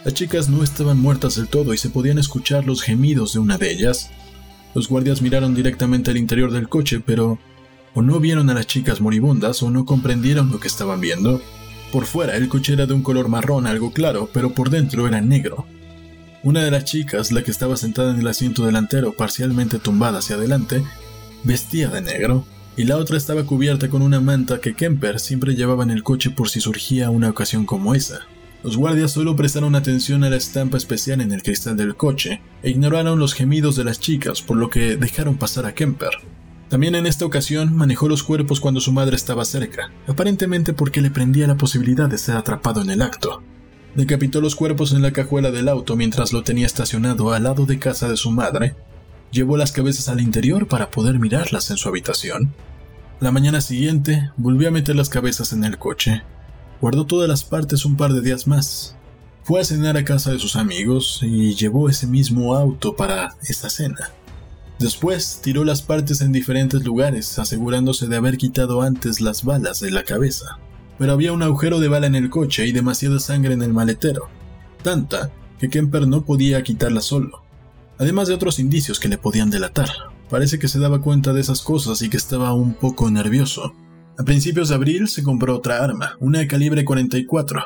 Las 0.06 0.14
chicas 0.14 0.50
no 0.50 0.64
estaban 0.64 1.00
muertas 1.00 1.36
del 1.36 1.48
todo 1.48 1.74
y 1.74 1.80
se 1.80 1.90
podían 1.90 2.20
escuchar 2.20 2.66
los 2.66 2.84
gemidos 2.84 3.34
de 3.34 3.40
una 3.40 3.58
de 3.58 3.72
ellas. 3.72 4.12
Los 4.76 4.88
guardias 4.88 5.24
miraron 5.24 5.56
directamente 5.56 6.12
al 6.12 6.18
interior 6.18 6.52
del 6.52 6.70
coche, 6.70 7.00
pero 7.00 7.40
o 7.94 8.02
no 8.02 8.20
vieron 8.20 8.50
a 8.50 8.54
las 8.54 8.68
chicas 8.68 9.02
moribundas 9.02 9.64
o 9.64 9.70
no 9.70 9.86
comprendieron 9.86 10.52
lo 10.52 10.60
que 10.60 10.68
estaban 10.68 11.02
viendo. 11.02 11.42
Por 11.92 12.06
fuera 12.06 12.36
el 12.36 12.48
coche 12.50 12.74
era 12.74 12.86
de 12.86 12.94
un 12.94 13.02
color 13.02 13.30
marrón 13.30 13.68
algo 13.68 13.92
claro, 13.92 14.30
pero 14.34 14.54
por 14.54 14.70
dentro 14.70 15.08
era 15.08 15.22
negro. 15.22 15.66
Una 16.44 16.64
de 16.64 16.72
las 16.72 16.86
chicas, 16.86 17.32
la 17.32 17.44
que 17.44 17.52
estaba 17.52 17.76
sentada 17.76 18.14
en 18.14 18.20
el 18.20 18.28
asiento 18.28 18.66
delantero 18.66 19.14
parcialmente 19.14 19.80
tumbada 19.80 20.20
hacia 20.20 20.36
adelante, 20.36 20.84
vestía 21.44 21.90
de 21.90 22.02
negro, 22.02 22.46
y 22.78 22.86
la 22.86 22.96
otra 22.96 23.18
estaba 23.18 23.44
cubierta 23.44 23.90
con 23.90 24.02
una 24.02 24.22
manta 24.22 24.62
que 24.62 24.74
Kemper 24.74 25.20
siempre 25.20 25.56
llevaba 25.56 25.84
en 25.84 25.90
el 25.90 26.04
coche 26.04 26.30
por 26.30 26.48
si 26.48 26.62
surgía 26.62 27.10
una 27.10 27.30
ocasión 27.30 27.66
como 27.66 27.94
esa. 27.94 28.22
Los 28.64 28.78
guardias 28.78 29.12
solo 29.12 29.36
prestaron 29.36 29.76
atención 29.76 30.24
a 30.24 30.30
la 30.30 30.38
estampa 30.38 30.78
especial 30.78 31.20
en 31.22 31.32
el 31.32 31.44
cristal 31.44 31.76
del 31.76 31.96
coche 31.96 32.42
e 32.64 32.70
ignoraron 32.70 33.20
los 33.20 33.34
gemidos 33.34 33.76
de 33.76 33.84
las 33.84 34.00
chicas, 34.00 34.42
por 34.42 34.56
lo 34.56 34.70
que 34.70 34.96
dejaron 34.96 35.36
pasar 35.36 35.66
a 35.66 35.74
Kemper. 35.74 36.12
También 36.70 36.94
en 36.94 37.08
esta 37.08 37.26
ocasión 37.26 37.76
manejó 37.76 38.08
los 38.08 38.22
cuerpos 38.22 38.60
cuando 38.60 38.80
su 38.80 38.92
madre 38.92 39.16
estaba 39.16 39.44
cerca, 39.44 39.92
aparentemente 40.08 40.72
porque 40.72 41.02
le 41.02 41.10
prendía 41.10 41.48
la 41.48 41.58
posibilidad 41.58 42.08
de 42.08 42.20
ser 42.20 42.38
atrapado 42.38 42.82
en 42.82 42.92
el 42.92 43.02
acto. 43.02 43.42
Decapitó 43.96 44.40
los 44.40 44.56
cuerpos 44.56 44.94
en 44.94 45.02
la 45.02 45.12
cajuela 45.12 45.50
del 45.50 45.68
auto 45.68 45.96
mientras 45.96 46.32
lo 46.32 46.44
tenía 46.44 46.68
estacionado 46.68 47.34
al 47.34 47.44
lado 47.44 47.66
de 47.66 47.80
casa 47.80 48.08
de 48.08 48.18
su 48.18 48.30
madre. 48.30 48.76
Llevó 49.32 49.58
las 49.58 49.72
cabezas 49.72 50.10
al 50.10 50.22
interior 50.22 50.68
para 50.68 50.92
poder 50.92 51.18
mirarlas 51.18 51.72
en 51.72 51.78
su 51.78 51.90
habitación. 51.90 52.54
La 53.20 53.32
mañana 53.32 53.62
siguiente 53.62 54.32
volvió 54.38 54.68
a 54.68 54.72
meter 54.72 54.96
las 54.96 55.10
cabezas 55.10 55.54
en 55.54 55.64
el 55.64 55.80
coche. 55.80 56.22
Guardó 56.82 57.08
todas 57.08 57.28
las 57.28 57.44
partes 57.44 57.84
un 57.84 57.98
par 57.98 58.14
de 58.14 58.22
días 58.22 58.46
más. 58.46 58.96
Fue 59.44 59.60
a 59.60 59.66
cenar 59.66 59.98
a 59.98 60.06
casa 60.06 60.32
de 60.32 60.40
sus 60.40 60.56
amigos 60.56 61.22
y 61.24 61.56
llevó 61.56 61.90
ese 61.90 62.06
mismo 62.06 62.56
auto 62.56 62.96
para 62.96 63.36
esa 63.42 63.72
cena. 63.72 64.12
Después 64.80 65.42
tiró 65.44 65.66
las 65.66 65.82
partes 65.82 66.22
en 66.22 66.32
diferentes 66.32 66.86
lugares, 66.86 67.38
asegurándose 67.38 68.08
de 68.08 68.16
haber 68.16 68.38
quitado 68.38 68.82
antes 68.82 69.20
las 69.20 69.44
balas 69.44 69.82
de 69.82 69.92
la 69.92 70.04
cabeza. 70.04 70.58
Pero 70.98 71.12
había 71.12 71.34
un 71.34 71.44
agujero 71.44 71.82
de 71.82 71.90
bala 71.90 72.08
en 72.08 72.16
el 72.16 72.30
coche 72.30 72.66
y 72.66 72.72
demasiada 72.72 73.20
sangre 73.20 73.54
en 73.54 73.62
el 73.62 73.74
maletero, 73.74 74.30
tanta 74.82 75.32
que 75.60 75.70
Kemper 75.70 76.08
no 76.08 76.24
podía 76.24 76.64
quitarla 76.64 77.02
solo, 77.02 77.44
además 77.98 78.30
de 78.30 78.34
otros 78.34 78.58
indicios 78.60 79.02
que 79.02 79.10
le 79.10 79.18
podían 79.18 79.50
delatar. 79.50 79.90
Parece 80.30 80.60
que 80.60 80.70
se 80.70 80.80
daba 80.80 81.02
cuenta 81.02 81.34
de 81.34 81.42
esas 81.42 81.62
cosas 81.62 82.02
y 82.02 82.10
que 82.10 82.18
estaba 82.18 82.54
un 82.54 82.74
poco 82.74 83.12
nervioso. 83.12 83.74
A 84.18 84.24
principios 84.24 84.70
de 84.70 84.76
abril 84.76 85.10
se 85.10 85.24
compró 85.24 85.58
otra 85.58 85.84
arma, 85.84 86.16
una 86.22 86.40
de 86.40 86.48
calibre 86.48 86.86
44. 86.86 87.64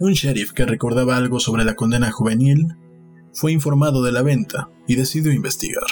Un 0.00 0.12
sheriff 0.12 0.52
que 0.52 0.66
recordaba 0.66 1.16
algo 1.16 1.40
sobre 1.40 1.64
la 1.64 1.76
condena 1.76 2.10
juvenil 2.10 2.74
fue 3.32 3.52
informado 3.52 4.02
de 4.02 4.12
la 4.12 4.22
venta 4.22 4.68
y 4.86 4.96
decidió 4.96 5.32
investigar. 5.32 5.84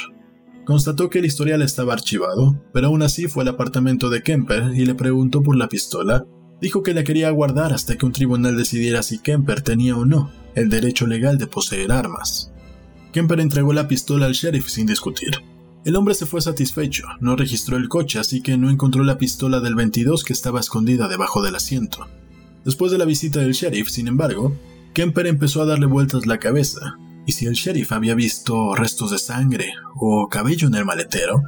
Constató 0.65 1.11
que 1.11 1.19
el 1.19 1.25
historial 1.25 1.63
estaba 1.63 1.95
archivado, 1.95 2.63
pero 2.73 2.89
aún 2.89 3.03
así 3.03 3.29
fue 3.29 3.43
al 3.43 3.49
apartamento 3.49 4.11
de 4.11 4.23
Kemper 4.23 4.73
y 4.75 4.85
le 4.85 4.95
preguntó 4.95 5.43
por 5.43 5.57
la 5.57 5.69
pistola. 5.69 6.25
Dijo 6.61 6.83
que 6.83 6.95
la 6.95 7.05
quería 7.05 7.31
guardar 7.31 7.73
hasta 7.73 7.97
que 7.97 8.07
un 8.07 8.13
tribunal 8.13 8.57
decidiera 8.57 9.03
si 9.03 9.19
Kemper 9.19 9.63
tenía 9.63 9.97
o 9.97 10.05
no 10.05 10.31
el 10.55 10.69
derecho 10.69 11.07
legal 11.07 11.39
de 11.39 11.47
poseer 11.47 11.93
armas. 11.93 12.53
Kemper 13.13 13.41
entregó 13.41 13.73
la 13.73 13.89
pistola 13.89 14.27
al 14.27 14.33
sheriff 14.33 14.69
sin 14.69 14.87
discutir. 14.87 15.31
El 15.85 15.97
hombre 15.97 16.15
se 16.15 16.27
fue 16.27 16.43
satisfecho, 16.43 17.07
no 17.21 17.37
registró 17.37 17.77
el 17.77 17.89
coche, 17.89 18.19
así 18.19 18.43
que 18.43 18.59
no 18.59 18.69
encontró 18.69 19.03
la 19.03 19.17
pistola 19.17 19.61
del 19.61 19.75
22 19.75 20.25
que 20.25 20.35
estaba 20.35 20.61
escondida 20.61 21.09
debajo 21.09 21.43
del 21.43 21.57
asiento. 21.57 22.07
Después 22.65 22.93
de 22.93 22.99
la 22.99 23.07
visita 23.07 23.41
del 23.41 23.53
sheriff, 23.53 23.89
sin 23.89 24.07
embargo, 24.07 24.55
Kemper 24.93 25.27
empezó 25.27 25.63
a 25.63 25.67
darle 25.67 25.87
vueltas 25.87 26.27
la 26.27 26.39
cabeza, 26.39 26.99
¿Y 27.27 27.33
si 27.33 27.47
el 27.47 27.55
sheriff 27.55 27.93
había 27.93 28.15
visto 28.15 28.75
restos 28.75 29.11
de 29.11 29.19
sangre 29.19 29.73
o 29.97 30.29
cabello 30.29 30.69
en 30.69 30.75
el 30.75 30.85
maletero? 30.85 31.43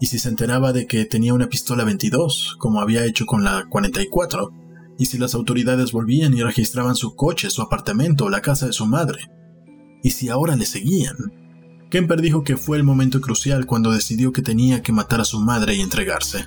¿Y 0.00 0.06
si 0.06 0.18
se 0.18 0.28
enteraba 0.28 0.72
de 0.72 0.86
que 0.86 1.04
tenía 1.04 1.34
una 1.34 1.48
pistola 1.48 1.84
22, 1.84 2.56
como 2.58 2.80
había 2.80 3.04
hecho 3.04 3.26
con 3.26 3.44
la 3.44 3.66
44? 3.68 4.50
¿Y 4.98 5.06
si 5.06 5.18
las 5.18 5.34
autoridades 5.34 5.92
volvían 5.92 6.34
y 6.34 6.42
registraban 6.42 6.94
su 6.94 7.14
coche, 7.14 7.50
su 7.50 7.62
apartamento 7.62 8.26
o 8.26 8.30
la 8.30 8.40
casa 8.40 8.66
de 8.66 8.72
su 8.72 8.86
madre? 8.86 9.30
¿Y 10.02 10.10
si 10.10 10.28
ahora 10.28 10.56
le 10.56 10.64
seguían? 10.64 11.16
Kemper 11.90 12.20
dijo 12.20 12.44
que 12.44 12.56
fue 12.56 12.76
el 12.76 12.84
momento 12.84 13.20
crucial 13.20 13.66
cuando 13.66 13.90
decidió 13.90 14.32
que 14.32 14.42
tenía 14.42 14.82
que 14.82 14.92
matar 14.92 15.20
a 15.20 15.24
su 15.24 15.40
madre 15.40 15.74
y 15.74 15.80
entregarse. 15.80 16.46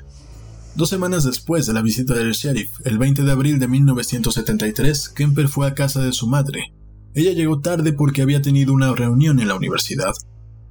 Dos 0.76 0.90
semanas 0.90 1.24
después 1.24 1.68
de 1.68 1.74
la 1.74 1.84
visita 1.84 2.16
del 2.16 2.32
sheriff, 2.32 2.72
el 2.86 2.98
20 2.98 3.24
de 3.24 3.32
abril 3.32 3.60
de 3.60 3.68
1973, 3.68 5.10
Kemper 5.10 5.48
fue 5.48 5.68
a 5.68 5.76
casa 5.76 6.02
de 6.02 6.14
su 6.14 6.26
madre. 6.28 6.74
Ella 7.16 7.32
llegó 7.32 7.60
tarde 7.60 7.94
porque 7.94 8.22
había 8.22 8.42
tenido 8.42 8.74
una 8.74 8.94
reunión 8.94 9.40
en 9.40 9.48
la 9.48 9.56
universidad. 9.56 10.14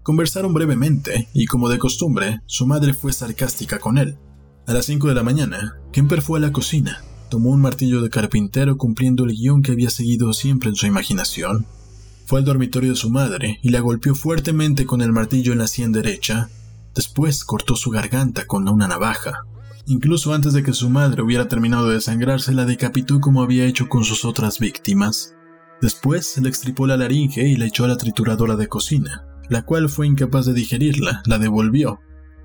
Conversaron 0.03 0.53
brevemente 0.53 1.29
y, 1.33 1.47
como 1.47 1.69
de 1.69 1.79
costumbre, 1.79 2.41
su 2.47 2.67
madre 2.67 2.95
fue 2.95 3.13
sarcástica 3.13 3.79
con 3.79 3.99
él. 3.99 4.17
A 4.67 4.73
las 4.73 4.87
5 4.87 5.09
de 5.09 5.15
la 5.15 5.23
mañana, 5.23 5.77
Kemper 5.93 6.23
fue 6.23 6.39
a 6.39 6.43
la 6.43 6.53
cocina, 6.53 7.03
tomó 7.31 7.51
un 7.51 7.61
martillo 7.61 8.01
de 8.03 8.11
carpintero 8.11 8.77
cumpliendo 8.77 9.25
el 9.25 9.37
guion 9.37 9.63
que 9.63 9.73
había 9.73 9.91
seguido 9.91 10.33
siempre 10.33 10.71
en 10.71 10.77
su 10.77 10.87
imaginación 10.87 11.67
fue 12.33 12.39
al 12.39 12.47
dormitorio 12.47 12.91
de 12.91 12.97
su 12.97 13.11
madre 13.11 13.59
y 13.63 13.69
la 13.69 13.81
golpeó 13.81 14.15
fuertemente 14.15 14.87
con 14.87 15.03
el 15.03 15.13
martillo 15.13 15.53
en 15.53 15.59
la 15.59 15.67
sien 15.67 15.93
derecha. 15.93 16.49
Después 16.95 17.45
cortó 17.45 17.77
su 17.77 17.91
garganta 17.91 18.47
con 18.47 18.67
una 18.69 18.89
navaja. 18.89 19.45
Incluso 19.87 20.33
antes 20.33 20.55
de 20.55 20.63
que 20.63 20.73
su 20.73 20.89
madre 20.89 21.23
hubiera 21.23 21.49
terminado 21.49 21.89
de 21.89 21.97
desangrarse, 21.97 22.55
la 22.55 22.65
decapitó 22.65 23.21
como 23.21 23.43
había 23.43 23.67
hecho 23.67 23.89
con 23.89 24.05
sus 24.05 24.25
otras 24.25 24.61
víctimas. 24.61 25.35
Después 25.83 26.39
le 26.39 26.49
extripó 26.49 26.87
la 26.87 26.97
laringe 26.97 27.43
y 27.43 27.57
la 27.57 27.67
echó 27.67 27.85
a 27.85 27.89
la 27.89 27.97
trituradora 27.97 28.55
de 28.55 28.69
cocina, 28.69 29.27
la 29.49 29.63
cual 29.63 29.89
fue 29.89 30.07
incapaz 30.07 30.47
de 30.47 30.55
digerirla, 30.55 31.25
la 31.27 31.41
devolvió, 31.41 31.99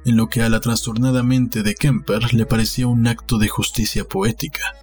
en 0.06 0.18
lo 0.18 0.28
que 0.28 0.42
a 0.42 0.50
la 0.50 0.60
trastornada 0.60 1.22
mente 1.22 1.62
de 1.62 1.76
Kemper 1.76 2.34
le 2.34 2.48
parecía 2.48 2.88
un 2.88 3.06
acto 3.06 3.38
de 3.38 3.48
justicia 3.48 4.06
poética. 4.06 4.74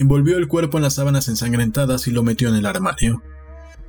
Envolvió 0.00 0.38
el 0.38 0.48
cuerpo 0.48 0.76
en 0.76 0.82
las 0.82 0.94
sábanas 0.94 1.28
ensangrentadas 1.28 2.08
y 2.08 2.10
lo 2.10 2.24
metió 2.24 2.48
en 2.48 2.56
el 2.56 2.66
armario. 2.66 3.22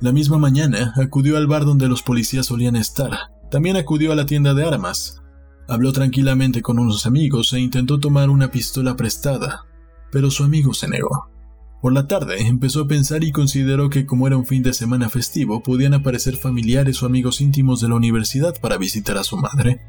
La 0.00 0.12
misma 0.12 0.38
mañana 0.38 0.94
acudió 0.96 1.36
al 1.36 1.48
bar 1.48 1.64
donde 1.64 1.88
los 1.88 2.02
policías 2.04 2.46
solían 2.46 2.76
estar. 2.76 3.10
También 3.50 3.76
acudió 3.76 4.12
a 4.12 4.14
la 4.14 4.26
tienda 4.26 4.54
de 4.54 4.64
armas. 4.64 5.20
Habló 5.66 5.92
tranquilamente 5.92 6.62
con 6.62 6.78
unos 6.78 7.06
amigos 7.06 7.52
e 7.54 7.58
intentó 7.58 7.98
tomar 7.98 8.30
una 8.30 8.52
pistola 8.52 8.94
prestada, 8.94 9.64
pero 10.12 10.30
su 10.30 10.44
amigo 10.44 10.74
se 10.74 10.86
negó. 10.86 11.35
Por 11.80 11.92
la 11.92 12.06
tarde 12.06 12.40
empezó 12.40 12.82
a 12.82 12.88
pensar 12.88 13.22
y 13.22 13.32
consideró 13.32 13.90
que 13.90 14.06
como 14.06 14.26
era 14.26 14.36
un 14.36 14.46
fin 14.46 14.62
de 14.62 14.72
semana 14.72 15.10
festivo 15.10 15.62
podían 15.62 15.94
aparecer 15.94 16.36
familiares 16.36 17.02
o 17.02 17.06
amigos 17.06 17.40
íntimos 17.40 17.80
de 17.80 17.88
la 17.88 17.94
universidad 17.96 18.54
para 18.60 18.78
visitar 18.78 19.18
a 19.18 19.24
su 19.24 19.36
madre. 19.36 19.80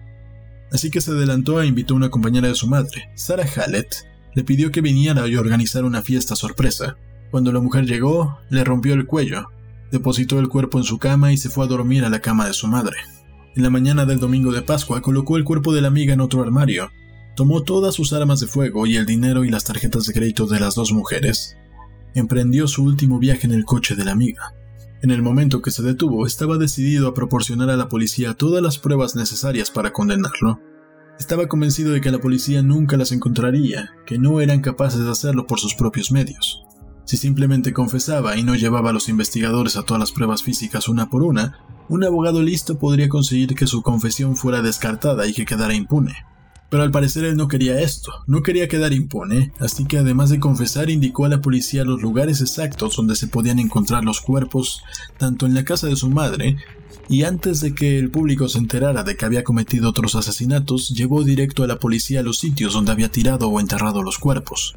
Así 0.71 0.91
que 0.91 1.01
se 1.01 1.11
adelantó 1.11 1.61
e 1.61 1.67
invitó 1.67 1.93
a 1.93 1.97
una 1.97 2.09
compañera 2.09 2.49
de 2.49 2.55
su 2.55 2.67
madre, 2.67 3.09
Sarah 3.15 3.47
Hallett, 3.55 3.95
le 4.35 4.43
pidió 4.43 4.71
que 4.71 4.81
viniera 4.81 5.27
y 5.27 5.35
organizar 5.37 5.85
una 5.85 6.01
fiesta 6.01 6.35
sorpresa. 6.35 6.97
Cuando 7.31 7.51
la 7.51 7.61
mujer 7.61 7.85
llegó, 7.85 8.37
le 8.49 8.63
rompió 8.63 8.93
el 8.93 9.05
cuello, 9.05 9.47
Depositó 9.91 10.39
el 10.39 10.49
cuerpo 10.49 10.77
en 10.79 10.83
su 10.83 10.97
cama 10.97 11.31
y 11.31 11.37
se 11.37 11.49
fue 11.49 11.63
a 11.63 11.67
dormir 11.67 12.03
a 12.03 12.09
la 12.09 12.19
cama 12.19 12.45
de 12.45 12.53
su 12.53 12.67
madre. 12.67 12.97
En 13.55 13.63
la 13.63 13.69
mañana 13.69 14.05
del 14.05 14.19
domingo 14.19 14.51
de 14.51 14.61
Pascua 14.61 15.01
colocó 15.01 15.37
el 15.37 15.45
cuerpo 15.45 15.73
de 15.73 15.81
la 15.81 15.87
amiga 15.87 16.13
en 16.13 16.19
otro 16.19 16.41
armario, 16.41 16.91
tomó 17.35 17.63
todas 17.63 17.95
sus 17.95 18.11
armas 18.13 18.39
de 18.39 18.47
fuego 18.47 18.85
y 18.85 18.97
el 18.97 19.05
dinero 19.05 19.45
y 19.45 19.49
las 19.49 19.63
tarjetas 19.63 20.05
de 20.05 20.13
crédito 20.13 20.45
de 20.45 20.59
las 20.59 20.75
dos 20.75 20.91
mujeres. 20.91 21.55
Emprendió 22.13 22.67
su 22.67 22.83
último 22.83 23.19
viaje 23.19 23.47
en 23.47 23.53
el 23.53 23.65
coche 23.65 23.95
de 23.95 24.05
la 24.05 24.11
amiga. 24.11 24.53
En 25.01 25.11
el 25.11 25.21
momento 25.21 25.61
que 25.61 25.71
se 25.71 25.83
detuvo, 25.83 26.25
estaba 26.25 26.57
decidido 26.57 27.07
a 27.07 27.13
proporcionar 27.13 27.69
a 27.69 27.77
la 27.77 27.87
policía 27.87 28.33
todas 28.33 28.63
las 28.63 28.79
pruebas 28.79 29.15
necesarias 29.15 29.69
para 29.69 29.93
condenarlo. 29.93 30.59
Estaba 31.19 31.47
convencido 31.47 31.91
de 31.91 32.01
que 32.01 32.11
la 32.11 32.19
policía 32.19 32.63
nunca 32.63 32.97
las 32.97 33.11
encontraría, 33.11 33.91
que 34.05 34.17
no 34.17 34.41
eran 34.41 34.61
capaces 34.61 35.03
de 35.03 35.11
hacerlo 35.11 35.45
por 35.45 35.59
sus 35.59 35.75
propios 35.75 36.11
medios. 36.11 36.63
Si 37.05 37.15
simplemente 37.15 37.73
confesaba 37.73 38.37
y 38.37 38.43
no 38.43 38.55
llevaba 38.55 38.89
a 38.89 38.93
los 38.93 39.07
investigadores 39.07 39.77
a 39.77 39.83
todas 39.83 39.99
las 39.99 40.11
pruebas 40.11 40.43
físicas 40.43 40.89
una 40.89 41.09
por 41.09 41.23
una, 41.23 41.59
un 41.89 42.03
abogado 42.03 42.41
listo 42.41 42.77
podría 42.79 43.07
conseguir 43.07 43.55
que 43.55 43.65
su 43.65 43.81
confesión 43.81 44.35
fuera 44.35 44.61
descartada 44.61 45.25
y 45.25 45.33
que 45.33 45.45
quedara 45.45 45.73
impune. 45.73 46.15
Pero 46.69 46.83
al 46.83 46.91
parecer 46.91 47.23
él 47.23 47.37
no 47.37 47.47
quería 47.47 47.79
esto, 47.79 48.11
no 48.27 48.43
quería 48.43 48.67
quedar 48.67 48.91
impune, 48.91 49.53
así 49.59 49.85
que 49.85 49.99
además 49.99 50.29
de 50.29 50.39
confesar 50.39 50.89
indicó 50.89 51.23
a 51.23 51.29
la 51.29 51.41
policía 51.41 51.85
los 51.85 52.01
lugares 52.01 52.41
exactos 52.41 52.97
donde 52.97 53.15
se 53.15 53.27
podían 53.27 53.59
encontrar 53.59 54.03
los 54.03 54.19
cuerpos, 54.19 54.81
tanto 55.17 55.45
en 55.45 55.53
la 55.53 55.63
casa 55.63 55.87
de 55.87 55.95
su 55.95 56.09
madre, 56.09 56.57
y 57.07 57.23
antes 57.23 57.61
de 57.61 57.73
que 57.73 57.97
el 57.97 58.11
público 58.11 58.49
se 58.49 58.57
enterara 58.57 59.03
de 59.03 59.15
que 59.15 59.25
había 59.25 59.45
cometido 59.45 59.89
otros 59.89 60.15
asesinatos, 60.15 60.89
llevó 60.89 61.23
directo 61.23 61.63
a 61.63 61.67
la 61.67 61.79
policía 61.79 62.19
a 62.19 62.23
los 62.23 62.39
sitios 62.39 62.73
donde 62.73 62.91
había 62.91 63.09
tirado 63.09 63.47
o 63.47 63.61
enterrado 63.61 64.03
los 64.03 64.17
cuerpos. 64.17 64.75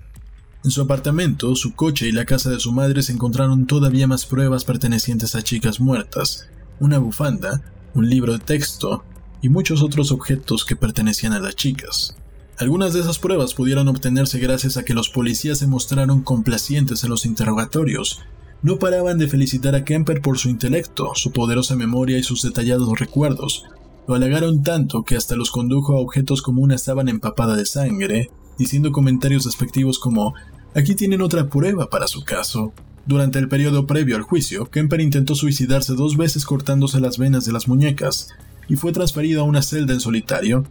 En 0.63 0.71
su 0.71 0.83
apartamento, 0.83 1.57
su 1.57 1.75
coche 1.75 2.07
y 2.07 2.13
la 2.13 2.27
casa 2.27 2.51
de 2.51 2.61
su 2.61 2.71
madre 2.71 3.03
se 3.03 3.13
encontraron 3.13 3.67
todavía 3.67 4.07
más 4.07 4.27
pruebas 4.27 4.65
pertenecientes 4.65 5.35
a 5.35 5.43
chicas 5.43 5.81
muertas, 5.81 6.47
una 6.79 6.99
bufanda, 6.99 7.63
un 7.95 8.09
libro 8.09 8.35
de 8.35 8.39
texto 8.39 9.03
y 9.43 9.49
muchos 9.49 9.83
otros 9.83 10.13
objetos 10.13 10.65
que 10.65 10.77
pertenecían 10.77 11.33
a 11.33 11.41
las 11.41 11.57
chicas. 11.57 12.17
Algunas 12.59 12.93
de 12.93 13.01
esas 13.01 13.19
pruebas 13.19 13.55
pudieron 13.55 13.89
obtenerse 13.89 14.39
gracias 14.39 14.77
a 14.77 14.85
que 14.85 14.93
los 14.93 15.09
policías 15.09 15.59
se 15.59 15.67
mostraron 15.67 16.23
complacientes 16.23 17.05
en 17.05 17.11
los 17.11 17.25
interrogatorios. 17.25 18.21
No 18.63 18.79
paraban 18.79 19.17
de 19.17 19.29
felicitar 19.29 19.75
a 19.75 19.85
Kemper 19.85 20.21
por 20.21 20.39
su 20.39 20.51
intelecto, 20.51 21.13
su 21.15 21.33
poderosa 21.33 21.75
memoria 21.75 22.19
y 22.19 22.23
sus 22.23 22.43
detallados 22.43 22.99
recuerdos. 22.99 23.65
Lo 24.07 24.15
halagaron 24.15 24.63
tanto 24.63 25.05
que 25.05 25.17
hasta 25.17 25.37
los 25.37 25.51
condujo 25.51 25.95
a 25.95 26.01
objetos 26.01 26.43
como 26.43 26.61
una 26.61 26.77
sábana 26.77 27.11
empapada 27.11 27.57
de 27.57 27.65
sangre, 27.65 28.31
diciendo 28.59 28.93
comentarios 28.93 29.45
despectivos 29.45 29.99
como 29.99 30.35
Aquí 30.75 30.95
tienen 30.95 31.21
otra 31.21 31.49
prueba 31.49 31.91
para 31.91 32.07
su 32.07 32.25
caso. 32.25 32.73
Durante 33.07 33.41
el 33.41 33.49
periodo 33.49 33.87
previo 33.87 34.15
al 34.15 34.23
juicio, 34.23 34.67
Kemper 34.67 35.01
intentó 35.01 35.35
suicidarse 35.35 35.95
dos 35.95 36.17
veces 36.17 36.45
cortándose 36.45 37.01
las 37.01 37.19
venas 37.19 37.45
de 37.45 37.53
las 37.53 37.67
muñecas 37.67 38.29
y 38.71 38.77
fue 38.77 38.93
transferido 38.93 39.43
a 39.43 39.45
una 39.45 39.63
celda 39.63 39.93
en 39.93 40.01
solitario. 40.01 40.65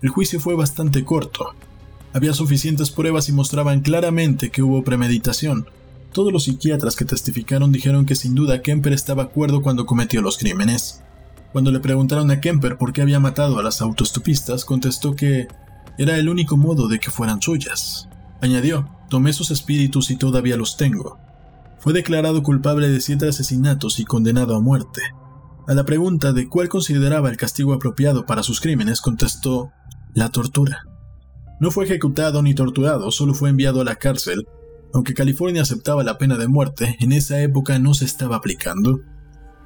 El 0.00 0.10
juicio 0.10 0.38
fue 0.38 0.54
bastante 0.54 1.04
corto. 1.04 1.48
Había 2.12 2.34
suficientes 2.34 2.92
pruebas 2.92 3.28
y 3.28 3.32
mostraban 3.32 3.80
claramente 3.80 4.50
que 4.50 4.62
hubo 4.62 4.84
premeditación. 4.84 5.66
Todos 6.12 6.32
los 6.32 6.44
psiquiatras 6.44 6.94
que 6.94 7.04
testificaron 7.04 7.72
dijeron 7.72 8.06
que 8.06 8.14
sin 8.14 8.36
duda 8.36 8.62
Kemper 8.62 8.92
estaba 8.92 9.24
acuerdo 9.24 9.60
cuando 9.60 9.86
cometió 9.86 10.22
los 10.22 10.38
crímenes. 10.38 11.02
Cuando 11.52 11.72
le 11.72 11.80
preguntaron 11.80 12.30
a 12.30 12.40
Kemper 12.40 12.78
por 12.78 12.92
qué 12.92 13.02
había 13.02 13.18
matado 13.18 13.58
a 13.58 13.62
las 13.64 13.82
autoestopistas, 13.82 14.64
contestó 14.64 15.16
que 15.16 15.48
era 15.98 16.16
el 16.18 16.28
único 16.28 16.56
modo 16.56 16.86
de 16.86 17.00
que 17.00 17.10
fueran 17.10 17.42
suyas. 17.42 18.08
Añadió, 18.40 18.88
tomé 19.10 19.32
sus 19.32 19.50
espíritus 19.50 20.12
y 20.12 20.16
todavía 20.16 20.56
los 20.56 20.76
tengo. 20.76 21.18
Fue 21.80 21.92
declarado 21.92 22.44
culpable 22.44 22.88
de 22.88 23.00
siete 23.00 23.28
asesinatos 23.28 23.98
y 23.98 24.04
condenado 24.04 24.54
a 24.54 24.60
muerte. 24.60 25.02
A 25.68 25.74
la 25.74 25.84
pregunta 25.84 26.32
de 26.32 26.48
cuál 26.48 26.68
consideraba 26.68 27.30
el 27.30 27.36
castigo 27.36 27.72
apropiado 27.72 28.26
para 28.26 28.42
sus 28.42 28.60
crímenes, 28.60 29.00
contestó, 29.00 29.70
la 30.12 30.28
tortura. 30.30 30.86
No 31.60 31.70
fue 31.70 31.84
ejecutado 31.84 32.42
ni 32.42 32.54
torturado, 32.54 33.12
solo 33.12 33.34
fue 33.34 33.48
enviado 33.50 33.80
a 33.80 33.84
la 33.84 33.94
cárcel. 33.94 34.48
Aunque 34.92 35.14
California 35.14 35.62
aceptaba 35.62 36.02
la 36.02 36.18
pena 36.18 36.36
de 36.36 36.48
muerte, 36.48 36.96
en 36.98 37.12
esa 37.12 37.40
época 37.40 37.78
no 37.78 37.94
se 37.94 38.04
estaba 38.04 38.36
aplicando. 38.36 39.00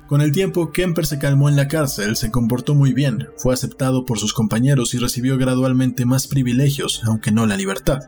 Con 0.06 0.20
el 0.20 0.32
tiempo, 0.32 0.70
Kemper 0.70 1.06
se 1.06 1.18
calmó 1.18 1.48
en 1.48 1.56
la 1.56 1.66
cárcel, 1.66 2.14
se 2.16 2.30
comportó 2.30 2.74
muy 2.74 2.92
bien, 2.92 3.28
fue 3.38 3.54
aceptado 3.54 4.04
por 4.04 4.18
sus 4.18 4.34
compañeros 4.34 4.94
y 4.94 4.98
recibió 4.98 5.38
gradualmente 5.38 6.04
más 6.04 6.26
privilegios, 6.28 7.02
aunque 7.06 7.32
no 7.32 7.46
la 7.46 7.56
libertad. 7.56 8.00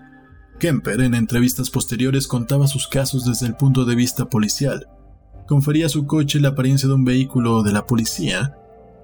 Kemper, 0.61 1.01
en 1.01 1.14
entrevistas 1.14 1.70
posteriores, 1.70 2.29
contaba 2.29 2.68
sus 2.68 2.87
casos 2.87 3.24
desde 3.24 3.46
el 3.46 3.57
punto 3.57 3.85
de 3.85 3.94
vista 3.94 4.27
policial. 4.27 4.87
Confería 5.48 5.87
a 5.87 5.88
su 5.88 6.06
coche 6.06 6.40
la 6.40 6.50
apariencia 6.50 6.88
de 6.88 6.94
un 6.94 7.06
vehículo 7.06 7.62
de 7.62 7.72
la 7.72 7.87
policía 7.87 8.54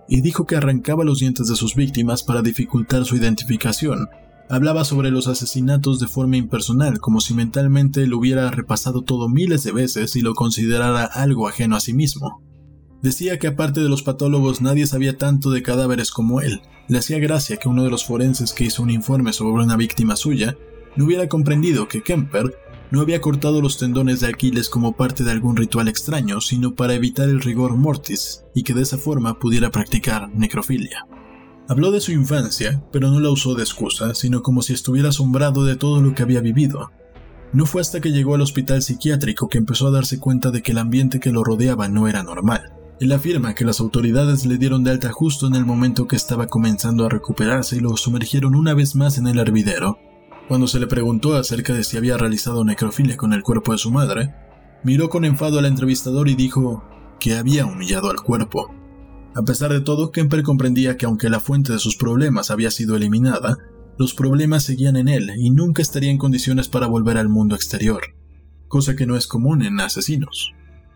y 0.06 0.20
dijo 0.20 0.44
que 0.44 0.56
arrancaba 0.56 1.02
los 1.02 1.20
dientes 1.20 1.48
de 1.48 1.56
sus 1.56 1.74
víctimas 1.74 2.22
para 2.22 2.42
dificultar 2.42 3.06
su 3.06 3.16
identificación. 3.16 4.10
Hablaba 4.50 4.84
sobre 4.84 5.10
los 5.10 5.26
asesinatos 5.26 6.00
de 6.00 6.06
forma 6.06 6.36
impersonal, 6.36 7.00
como 7.00 7.22
si 7.22 7.32
mentalmente 7.32 8.06
lo 8.06 8.18
hubiera 8.18 8.50
repasado 8.50 9.00
todo 9.00 9.30
miles 9.30 9.64
de 9.64 9.72
veces 9.72 10.16
y 10.16 10.20
lo 10.20 10.34
considerara 10.34 11.06
algo 11.06 11.48
ajeno 11.48 11.76
a 11.76 11.80
sí 11.80 11.94
mismo. 11.94 12.42
Decía 13.00 13.38
que 13.38 13.46
aparte 13.46 13.80
de 13.80 13.88
los 13.88 14.02
patólogos 14.02 14.60
nadie 14.60 14.86
sabía 14.86 15.16
tanto 15.16 15.50
de 15.50 15.62
cadáveres 15.62 16.10
como 16.10 16.42
él. 16.42 16.60
Le 16.88 16.98
hacía 16.98 17.18
gracia 17.20 17.56
que 17.56 17.70
uno 17.70 17.84
de 17.84 17.90
los 17.90 18.04
forenses 18.04 18.52
que 18.52 18.64
hizo 18.64 18.82
un 18.82 18.90
informe 18.90 19.32
sobre 19.32 19.64
una 19.64 19.78
víctima 19.78 20.14
suya 20.14 20.58
no 20.94 21.06
hubiera 21.06 21.26
comprendido 21.26 21.88
que 21.88 22.02
Kemper 22.02 22.54
no 22.94 23.00
había 23.00 23.20
cortado 23.20 23.60
los 23.60 23.76
tendones 23.76 24.20
de 24.20 24.28
Aquiles 24.28 24.68
como 24.68 24.92
parte 24.92 25.24
de 25.24 25.32
algún 25.32 25.56
ritual 25.56 25.88
extraño, 25.88 26.40
sino 26.40 26.74
para 26.74 26.94
evitar 26.94 27.28
el 27.28 27.40
rigor 27.40 27.76
mortis 27.76 28.44
y 28.54 28.62
que 28.62 28.72
de 28.72 28.82
esa 28.82 28.98
forma 28.98 29.38
pudiera 29.38 29.70
practicar 29.70 30.28
necrofilia. 30.30 31.04
Habló 31.68 31.90
de 31.90 32.00
su 32.00 32.12
infancia, 32.12 32.84
pero 32.92 33.10
no 33.10 33.18
la 33.18 33.30
usó 33.30 33.54
de 33.54 33.62
excusa, 33.62 34.14
sino 34.14 34.42
como 34.42 34.62
si 34.62 34.74
estuviera 34.74 35.08
asombrado 35.08 35.64
de 35.64 35.76
todo 35.76 36.00
lo 36.00 36.14
que 36.14 36.22
había 36.22 36.40
vivido. 36.40 36.92
No 37.52 37.66
fue 37.66 37.80
hasta 37.80 38.00
que 38.00 38.12
llegó 38.12 38.36
al 38.36 38.42
hospital 38.42 38.82
psiquiátrico 38.82 39.48
que 39.48 39.58
empezó 39.58 39.88
a 39.88 39.90
darse 39.90 40.20
cuenta 40.20 40.50
de 40.50 40.62
que 40.62 40.72
el 40.72 40.78
ambiente 40.78 41.20
que 41.20 41.32
lo 41.32 41.42
rodeaba 41.42 41.88
no 41.88 42.06
era 42.06 42.22
normal. 42.22 42.74
Él 43.00 43.10
afirma 43.12 43.54
que 43.54 43.64
las 43.64 43.80
autoridades 43.80 44.46
le 44.46 44.56
dieron 44.56 44.84
de 44.84 44.92
alta 44.92 45.10
justo 45.10 45.48
en 45.48 45.56
el 45.56 45.64
momento 45.64 46.06
que 46.06 46.16
estaba 46.16 46.46
comenzando 46.46 47.06
a 47.06 47.08
recuperarse 47.08 47.76
y 47.76 47.80
lo 47.80 47.96
sumergieron 47.96 48.54
una 48.54 48.72
vez 48.72 48.94
más 48.94 49.18
en 49.18 49.26
el 49.26 49.38
hervidero. 49.38 49.98
Cuando 50.48 50.66
se 50.66 50.78
le 50.78 50.86
preguntó 50.86 51.36
acerca 51.36 51.72
de 51.72 51.84
si 51.84 51.96
había 51.96 52.18
realizado 52.18 52.64
necrofilia 52.64 53.16
con 53.16 53.32
el 53.32 53.42
cuerpo 53.42 53.72
de 53.72 53.78
su 53.78 53.90
madre, 53.90 54.34
miró 54.82 55.08
con 55.08 55.24
enfado 55.24 55.58
al 55.58 55.64
entrevistador 55.64 56.28
y 56.28 56.34
dijo 56.34 56.84
que 57.18 57.34
había 57.34 57.64
humillado 57.64 58.10
al 58.10 58.20
cuerpo. 58.20 58.70
A 59.34 59.42
pesar 59.42 59.72
de 59.72 59.80
todo, 59.80 60.12
Kemper 60.12 60.42
comprendía 60.42 60.96
que 60.96 61.06
aunque 61.06 61.30
la 61.30 61.40
fuente 61.40 61.72
de 61.72 61.78
sus 61.78 61.96
problemas 61.96 62.50
había 62.50 62.70
sido 62.70 62.94
eliminada, 62.94 63.56
los 63.98 64.12
problemas 64.12 64.64
seguían 64.64 64.96
en 64.96 65.08
él 65.08 65.30
y 65.36 65.50
nunca 65.50 65.80
estaría 65.80 66.10
en 66.10 66.18
condiciones 66.18 66.68
para 66.68 66.88
volver 66.88 67.16
al 67.16 67.28
mundo 67.28 67.54
exterior, 67.54 68.02
cosa 68.68 68.96
que 68.96 69.06
no 69.06 69.16
es 69.16 69.26
común 69.26 69.62
en 69.62 69.80
asesinos. 69.80 70.52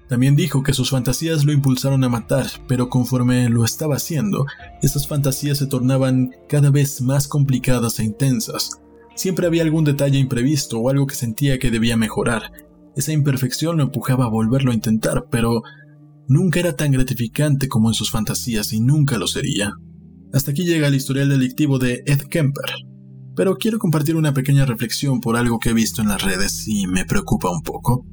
También 0.09 0.37
dijo 0.37 0.63
que 0.63 0.73
sus 0.75 0.91
fantasías 0.91 1.45
lo 1.45 1.53
impulsaron 1.53 2.05
a 2.05 2.09
matar, 2.09 2.47
pero 2.67 2.89
conforme 2.89 3.49
lo 3.49 3.65
estaba 3.65 3.97
haciendo, 3.97 4.47
esas 4.83 5.09
fantasías 5.09 5.59
se 5.59 5.67
tornaban 5.67 6.33
cada 6.49 6.71
vez 6.71 7.01
más 7.01 7.29
complicadas 7.29 7.99
e 7.99 8.05
intensas. 8.05 8.81
Siempre 9.19 9.49
había 9.49 9.65
algún 9.65 9.83
detalle 9.83 10.17
imprevisto 10.17 10.79
o 10.79 10.89
algo 10.91 11.09
que 11.09 11.17
sentía 11.17 11.59
que 11.59 11.73
debía 11.73 11.97
mejorar. 11.97 12.53
Esa 12.95 13.11
imperfección 13.11 13.77
lo 13.77 13.83
empujaba 13.83 14.27
a 14.27 14.31
volverlo 14.31 14.71
a 14.71 14.75
intentar, 14.75 15.25
pero 15.29 15.63
nunca 16.29 16.61
era 16.61 16.77
tan 16.77 16.93
gratificante 16.93 17.67
como 17.67 17.89
en 17.89 17.95
sus 17.95 18.13
fantasías 18.13 18.73
y 18.73 18.79
nunca 18.79 19.19
lo 19.19 19.27
sería. 19.27 19.73
Hasta 20.33 20.53
aquí 20.53 20.65
llega 20.65 20.87
el 20.87 20.95
historial 20.95 21.31
delictivo 21.31 21.81
de 21.81 22.05
Ed 22.07 22.29
Kemper. 22.31 22.71
Pero 23.35 23.57
quiero 23.57 23.81
compartir 23.81 24.15
una 24.15 24.35
pequeña 24.35 24.65
reflexión 24.67 25.19
por 25.19 25.35
algo 25.35 25.59
que 25.59 25.71
he 25.71 25.75
visto 25.75 26.01
en 26.01 26.09
las 26.09 26.23
redes 26.23 26.69
y 26.69 26.87
me 26.87 27.05
preocupa 27.05 27.51
un 27.51 27.63
poco. 27.63 28.07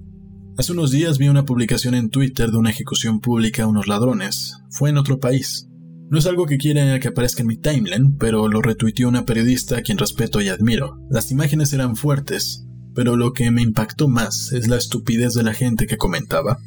Hace 0.57 0.71
unos 0.71 0.89
días 0.89 1.19
vi 1.19 1.27
una 1.27 1.45
publicación 1.45 1.93
en 1.93 2.09
Twitter 2.09 2.49
de 2.49 2.57
una 2.57 2.71
ejecución 2.71 3.19
pública 3.19 3.61
a 3.61 3.67
unos 3.67 3.85
ladrones. 3.85 4.57
Fue 4.71 4.89
en 4.89 4.97
otro 4.97 5.19
país. 5.19 5.67
No 6.09 6.19
es 6.19 6.27
algo 6.27 6.45
que 6.45 6.57
quiera 6.57 6.99
que 6.99 7.07
aparezca 7.07 7.41
en 7.41 7.47
mi 7.47 7.57
timeline, 7.57 8.15
pero 8.17 8.47
lo 8.47 8.61
retuiteó 8.61 9.09
una 9.09 9.25
periodista 9.25 9.77
a 9.77 9.81
quien 9.81 9.97
respeto 9.97 10.39
y 10.39 10.49
admiro. 10.49 10.99
Las 11.09 11.31
imágenes 11.31 11.73
eran 11.73 11.95
fuertes, 11.95 12.63
pero 12.93 13.17
lo 13.17 13.33
que 13.33 13.49
me 13.49 13.63
impactó 13.63 14.07
más 14.07 14.51
es 14.51 14.67
la 14.67 14.77
estupidez 14.77 15.33
de 15.33 15.43
la 15.43 15.53
gente 15.53 15.87
que 15.87 15.97
comentaba. 15.97 16.59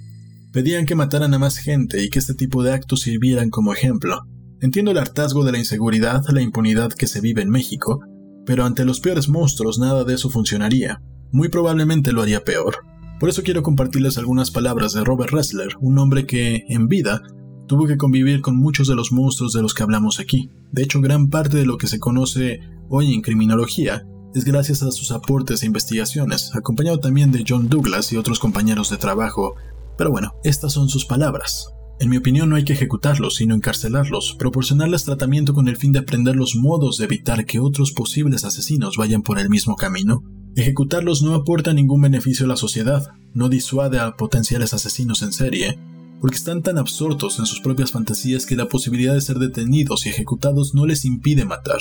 Pedían 0.53 0.87
que 0.87 0.97
mataran 0.97 1.35
a 1.35 1.39
más 1.39 1.59
gente 1.59 2.03
y 2.03 2.11
que 2.11 2.19
este 2.19 2.35
tipo 2.35 2.65
de 2.65 2.73
actos 2.73 3.03
sirvieran 3.03 3.51
como 3.51 3.73
ejemplo. 3.73 4.23
Entiendo 4.61 4.91
el 4.91 4.99
hartazgo 4.99 5.45
de 5.45 5.53
la 5.53 5.59
inseguridad, 5.59 6.25
la 6.31 6.43
impunidad 6.43 6.93
que 6.93 7.07
se 7.07 7.21
vive 7.21 7.43
en 7.43 7.51
México, 7.51 8.01
pero 8.45 8.65
ante 8.65 8.85
los 8.85 8.99
peores 8.99 9.29
monstruos 9.29 9.79
nada 9.79 10.03
de 10.03 10.15
eso 10.15 10.31
funcionaría. 10.31 11.01
Muy 11.31 11.49
probablemente 11.49 12.13
lo 12.13 12.23
haría 12.23 12.43
peor. 12.43 12.79
Por 13.21 13.29
eso 13.29 13.43
quiero 13.43 13.63
compartirles 13.63 14.19
algunas 14.19 14.51
palabras 14.51 14.95
de 14.95 15.05
Robert 15.05 15.31
Ressler, 15.31 15.69
un 15.81 15.99
hombre 15.99 16.27
que, 16.27 16.65
en 16.69 16.89
vida, 16.89 17.23
tuvo 17.69 17.87
que 17.87 17.97
convivir 17.97 18.41
con 18.41 18.57
muchos 18.57 18.89
de 18.89 18.97
los 18.97 19.13
monstruos 19.13 19.53
de 19.53 19.63
los 19.63 19.75
que 19.75 19.85
hablamos 19.85 20.19
aquí. 20.19 20.51
De 20.73 20.83
hecho, 20.83 21.01
gran 21.01 21.29
parte 21.29 21.57
de 21.59 21.67
lo 21.67 21.79
que 21.79 21.87
se 21.87 22.01
conoce 22.01 22.61
hoy 22.89 23.15
en 23.15 23.23
criminología 23.23 24.05
es 24.35 24.45
gracias 24.45 24.83
a 24.83 24.91
sus 24.91 25.13
aportes 25.13 25.63
e 25.63 25.67
investigaciones, 25.67 26.55
acompañado 26.55 26.99
también 26.99 27.31
de 27.31 27.45
John 27.47 27.69
Douglas 27.69 28.13
y 28.13 28.17
otros 28.17 28.41
compañeros 28.41 28.91
de 28.91 28.97
trabajo. 28.97 29.55
Pero 29.97 30.11
bueno, 30.11 30.33
estas 30.43 30.73
son 30.73 30.89
sus 30.89 31.05
palabras. 31.05 31.69
En 32.01 32.11
mi 32.11 32.17
opinión 32.17 32.49
no 32.49 32.57
hay 32.57 32.65
que 32.65 32.75
ejecutarlos, 32.75 33.37
sino 33.37 33.55
encarcelarlos, 33.55 34.37
proporcionarles 34.39 35.05
tratamiento 35.05 35.53
con 35.53 35.67
el 35.69 35.77
fin 35.77 35.93
de 35.93 35.99
aprender 35.99 36.37
los 36.37 36.55
modos 36.55 36.97
de 36.97 37.05
evitar 37.05 37.45
que 37.45 37.59
otros 37.59 37.93
posibles 37.93 38.45
asesinos 38.45 38.97
vayan 38.97 39.23
por 39.23 39.39
el 39.39 39.51
mismo 39.51 39.75
camino. 39.77 40.23
Ejecutarlos 40.55 41.23
no 41.23 41.35
aporta 41.35 41.73
ningún 41.73 42.01
beneficio 42.01 42.47
a 42.47 42.49
la 42.49 42.57
sociedad, 42.57 43.09
no 43.35 43.49
disuade 43.49 43.99
a 43.99 44.17
potenciales 44.17 44.75
asesinos 44.75 45.23
en 45.23 45.33
serie, 45.33 45.79
porque 46.21 46.37
están 46.37 46.63
tan 46.63 46.79
absortos 46.79 47.39
en 47.39 47.47
sus 47.47 47.61
propias 47.61 47.93
fantasías 47.93 48.47
que 48.47 48.57
la 48.57 48.69
posibilidad 48.69 49.15
de 49.15 49.21
ser 49.21 49.39
detenidos 49.39 50.07
y 50.07 50.09
ejecutados 50.09 50.75
no 50.75 50.87
les 50.87 51.05
impide 51.05 51.45
matar. 51.45 51.79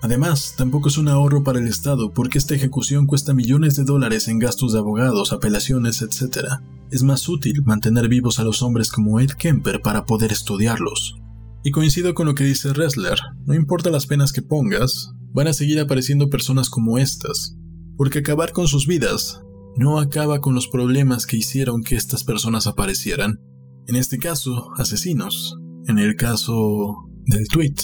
Además, 0.00 0.54
tampoco 0.56 0.88
es 0.88 0.98
un 0.98 1.08
ahorro 1.08 1.42
para 1.42 1.58
el 1.58 1.66
Estado 1.66 2.12
porque 2.12 2.38
esta 2.38 2.54
ejecución 2.54 3.06
cuesta 3.06 3.34
millones 3.34 3.74
de 3.76 3.84
dólares 3.84 4.28
en 4.28 4.38
gastos 4.38 4.72
de 4.72 4.78
abogados, 4.78 5.32
apelaciones, 5.32 6.02
etc. 6.02 6.46
Es 6.90 7.02
más 7.02 7.28
útil 7.28 7.62
mantener 7.64 8.08
vivos 8.08 8.38
a 8.38 8.44
los 8.44 8.62
hombres 8.62 8.92
como 8.92 9.18
Ed 9.20 9.30
Kemper 9.30 9.80
para 9.80 10.06
poder 10.06 10.30
estudiarlos. 10.30 11.16
Y 11.64 11.72
coincido 11.72 12.14
con 12.14 12.26
lo 12.26 12.34
que 12.34 12.44
dice 12.44 12.72
Ressler, 12.72 13.18
no 13.44 13.54
importa 13.54 13.90
las 13.90 14.06
penas 14.06 14.32
que 14.32 14.42
pongas, 14.42 15.10
van 15.32 15.48
a 15.48 15.52
seguir 15.52 15.80
apareciendo 15.80 16.30
personas 16.30 16.70
como 16.70 16.98
estas, 16.98 17.56
porque 17.96 18.20
acabar 18.20 18.52
con 18.52 18.68
sus 18.68 18.86
vidas 18.86 19.42
no 19.76 19.98
acaba 19.98 20.40
con 20.40 20.54
los 20.54 20.68
problemas 20.68 21.26
que 21.26 21.36
hicieron 21.36 21.82
que 21.82 21.96
estas 21.96 22.24
personas 22.24 22.66
aparecieran. 22.66 23.40
En 23.88 23.96
este 23.96 24.18
caso, 24.18 24.70
asesinos. 24.76 25.56
En 25.86 25.98
el 25.98 26.14
caso 26.14 27.08
del 27.24 27.48
tweet, 27.48 27.74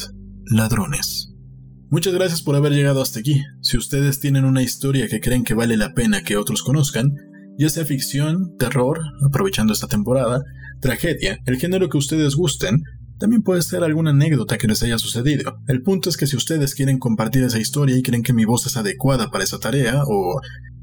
ladrones. 0.50 1.32
Muchas 1.88 2.12
gracias 2.12 2.42
por 2.42 2.54
haber 2.56 2.72
llegado 2.72 3.00
hasta 3.00 3.20
aquí. 3.20 3.42
Si 3.62 3.78
ustedes 3.78 4.20
tienen 4.20 4.44
una 4.44 4.62
historia 4.62 5.08
que 5.08 5.20
creen 5.20 5.44
que 5.44 5.54
vale 5.54 5.78
la 5.78 5.94
pena 5.94 6.22
que 6.22 6.36
otros 6.36 6.62
conozcan, 6.62 7.14
ya 7.56 7.70
sea 7.70 7.86
ficción, 7.86 8.54
terror, 8.58 9.00
aprovechando 9.26 9.72
esta 9.72 9.86
temporada, 9.86 10.42
tragedia, 10.82 11.38
el 11.46 11.56
género 11.56 11.88
que 11.88 11.96
ustedes 11.96 12.34
gusten, 12.34 12.82
también 13.18 13.40
puede 13.40 13.62
ser 13.62 13.82
alguna 13.82 14.10
anécdota 14.10 14.58
que 14.58 14.68
les 14.68 14.82
haya 14.82 14.98
sucedido. 14.98 15.54
El 15.68 15.80
punto 15.80 16.10
es 16.10 16.18
que 16.18 16.26
si 16.26 16.36
ustedes 16.36 16.74
quieren 16.74 16.98
compartir 16.98 17.44
esa 17.44 17.58
historia 17.58 17.96
y 17.96 18.02
creen 18.02 18.22
que 18.22 18.34
mi 18.34 18.44
voz 18.44 18.66
es 18.66 18.76
adecuada 18.76 19.30
para 19.30 19.44
esa 19.44 19.58
tarea, 19.58 20.02
o 20.06 20.38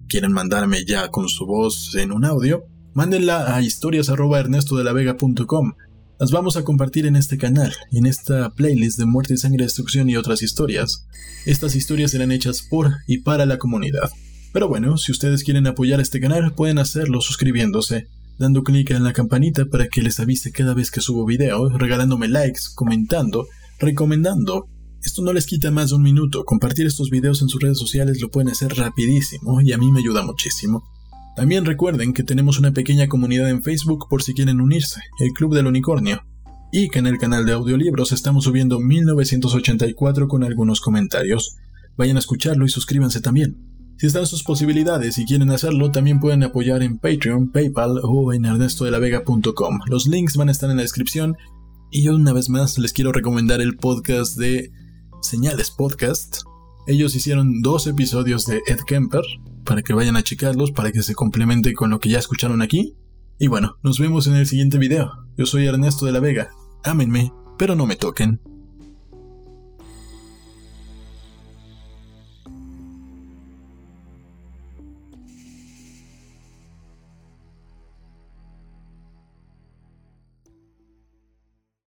quieren 0.07 0.31
mandarme 0.31 0.83
ya 0.83 1.09
con 1.09 1.29
su 1.29 1.45
voz 1.45 1.95
en 1.95 2.11
un 2.11 2.25
audio, 2.25 2.63
mándenla 2.93 3.55
a 3.55 3.61
historias.ernestodelavega.com. 3.61 5.73
Las 6.19 6.31
vamos 6.31 6.57
a 6.57 6.63
compartir 6.63 7.05
en 7.05 7.15
este 7.15 7.37
canal 7.37 7.73
en 7.91 8.05
esta 8.05 8.49
playlist 8.51 8.99
de 8.99 9.05
muerte 9.05 9.37
sangre, 9.37 9.63
destrucción 9.63 10.09
y 10.09 10.17
otras 10.17 10.43
historias. 10.43 11.07
Estas 11.45 11.75
historias 11.75 12.11
serán 12.11 12.31
hechas 12.31 12.61
por 12.61 12.91
y 13.07 13.19
para 13.19 13.45
la 13.45 13.57
comunidad. 13.57 14.11
Pero 14.53 14.67
bueno, 14.67 14.97
si 14.97 15.11
ustedes 15.11 15.43
quieren 15.43 15.67
apoyar 15.67 15.99
este 15.99 16.19
canal, 16.19 16.53
pueden 16.53 16.77
hacerlo 16.77 17.21
suscribiéndose 17.21 18.07
dando 18.41 18.63
clic 18.63 18.91
en 18.91 19.03
la 19.03 19.13
campanita 19.13 19.65
para 19.65 19.87
que 19.87 20.01
les 20.01 20.19
avise 20.19 20.51
cada 20.51 20.73
vez 20.73 20.91
que 20.91 20.99
subo 20.99 21.25
video, 21.25 21.69
regalándome 21.69 22.27
likes, 22.27 22.61
comentando, 22.75 23.47
recomendando. 23.79 24.67
Esto 25.03 25.21
no 25.21 25.31
les 25.31 25.45
quita 25.45 25.71
más 25.71 25.89
de 25.89 25.95
un 25.95 26.03
minuto, 26.03 26.43
compartir 26.43 26.87
estos 26.87 27.09
videos 27.09 27.41
en 27.41 27.49
sus 27.49 27.61
redes 27.61 27.77
sociales 27.77 28.19
lo 28.19 28.29
pueden 28.29 28.49
hacer 28.49 28.75
rapidísimo 28.75 29.61
y 29.61 29.71
a 29.73 29.77
mí 29.77 29.91
me 29.91 29.99
ayuda 29.99 30.23
muchísimo. 30.23 30.83
También 31.35 31.65
recuerden 31.65 32.13
que 32.13 32.23
tenemos 32.23 32.59
una 32.59 32.71
pequeña 32.71 33.07
comunidad 33.07 33.49
en 33.49 33.63
Facebook 33.63 34.07
por 34.09 34.21
si 34.21 34.33
quieren 34.33 34.59
unirse, 34.59 35.01
el 35.19 35.31
Club 35.31 35.55
del 35.55 35.67
Unicornio, 35.67 36.23
y 36.71 36.89
que 36.89 36.99
en 36.99 37.07
el 37.07 37.17
canal 37.17 37.45
de 37.45 37.53
audiolibros 37.53 38.11
estamos 38.11 38.43
subiendo 38.43 38.79
1984 38.79 40.27
con 40.27 40.43
algunos 40.43 40.81
comentarios. 40.81 41.57
Vayan 41.97 42.17
a 42.17 42.19
escucharlo 42.19 42.65
y 42.65 42.69
suscríbanse 42.69 43.21
también. 43.21 43.57
Si 43.97 44.07
están 44.07 44.25
sus 44.25 44.43
posibilidades 44.43 45.17
y 45.19 45.25
quieren 45.25 45.51
hacerlo, 45.51 45.91
también 45.91 46.19
pueden 46.19 46.43
apoyar 46.43 46.81
en 46.81 46.97
Patreon, 46.97 47.51
PayPal 47.51 47.99
o 48.03 48.33
en 48.33 48.45
ernestodelavega.com. 48.45 49.79
Los 49.85 50.07
links 50.07 50.35
van 50.37 50.49
a 50.49 50.51
estar 50.51 50.69
en 50.69 50.77
la 50.77 50.81
descripción. 50.81 51.37
Y 51.91 52.03
yo 52.03 52.15
una 52.15 52.33
vez 52.33 52.49
más 52.49 52.77
les 52.79 52.93
quiero 52.93 53.11
recomendar 53.11 53.61
el 53.61 53.75
podcast 53.75 54.37
de 54.37 54.71
Señales 55.21 55.69
Podcast. 55.69 56.41
Ellos 56.87 57.15
hicieron 57.15 57.61
dos 57.61 57.85
episodios 57.85 58.45
de 58.45 58.61
Ed 58.65 58.79
Kemper 58.87 59.23
para 59.65 59.81
que 59.81 59.93
vayan 59.93 60.15
a 60.15 60.23
checarlos, 60.23 60.71
para 60.71 60.91
que 60.91 61.03
se 61.03 61.15
complemente 61.15 61.73
con 61.73 61.89
lo 61.89 61.99
que 61.99 62.09
ya 62.09 62.19
escucharon 62.19 62.61
aquí. 62.61 62.95
Y 63.39 63.47
bueno, 63.47 63.77
nos 63.83 63.99
vemos 63.99 64.27
en 64.27 64.35
el 64.35 64.45
siguiente 64.45 64.77
video. 64.77 65.11
Yo 65.37 65.45
soy 65.45 65.65
Ernesto 65.65 66.05
de 66.05 66.11
la 66.11 66.19
Vega. 66.19 66.49
Ámenme, 66.83 67.31
pero 67.57 67.75
no 67.75 67.85
me 67.85 67.95
toquen. 67.95 68.39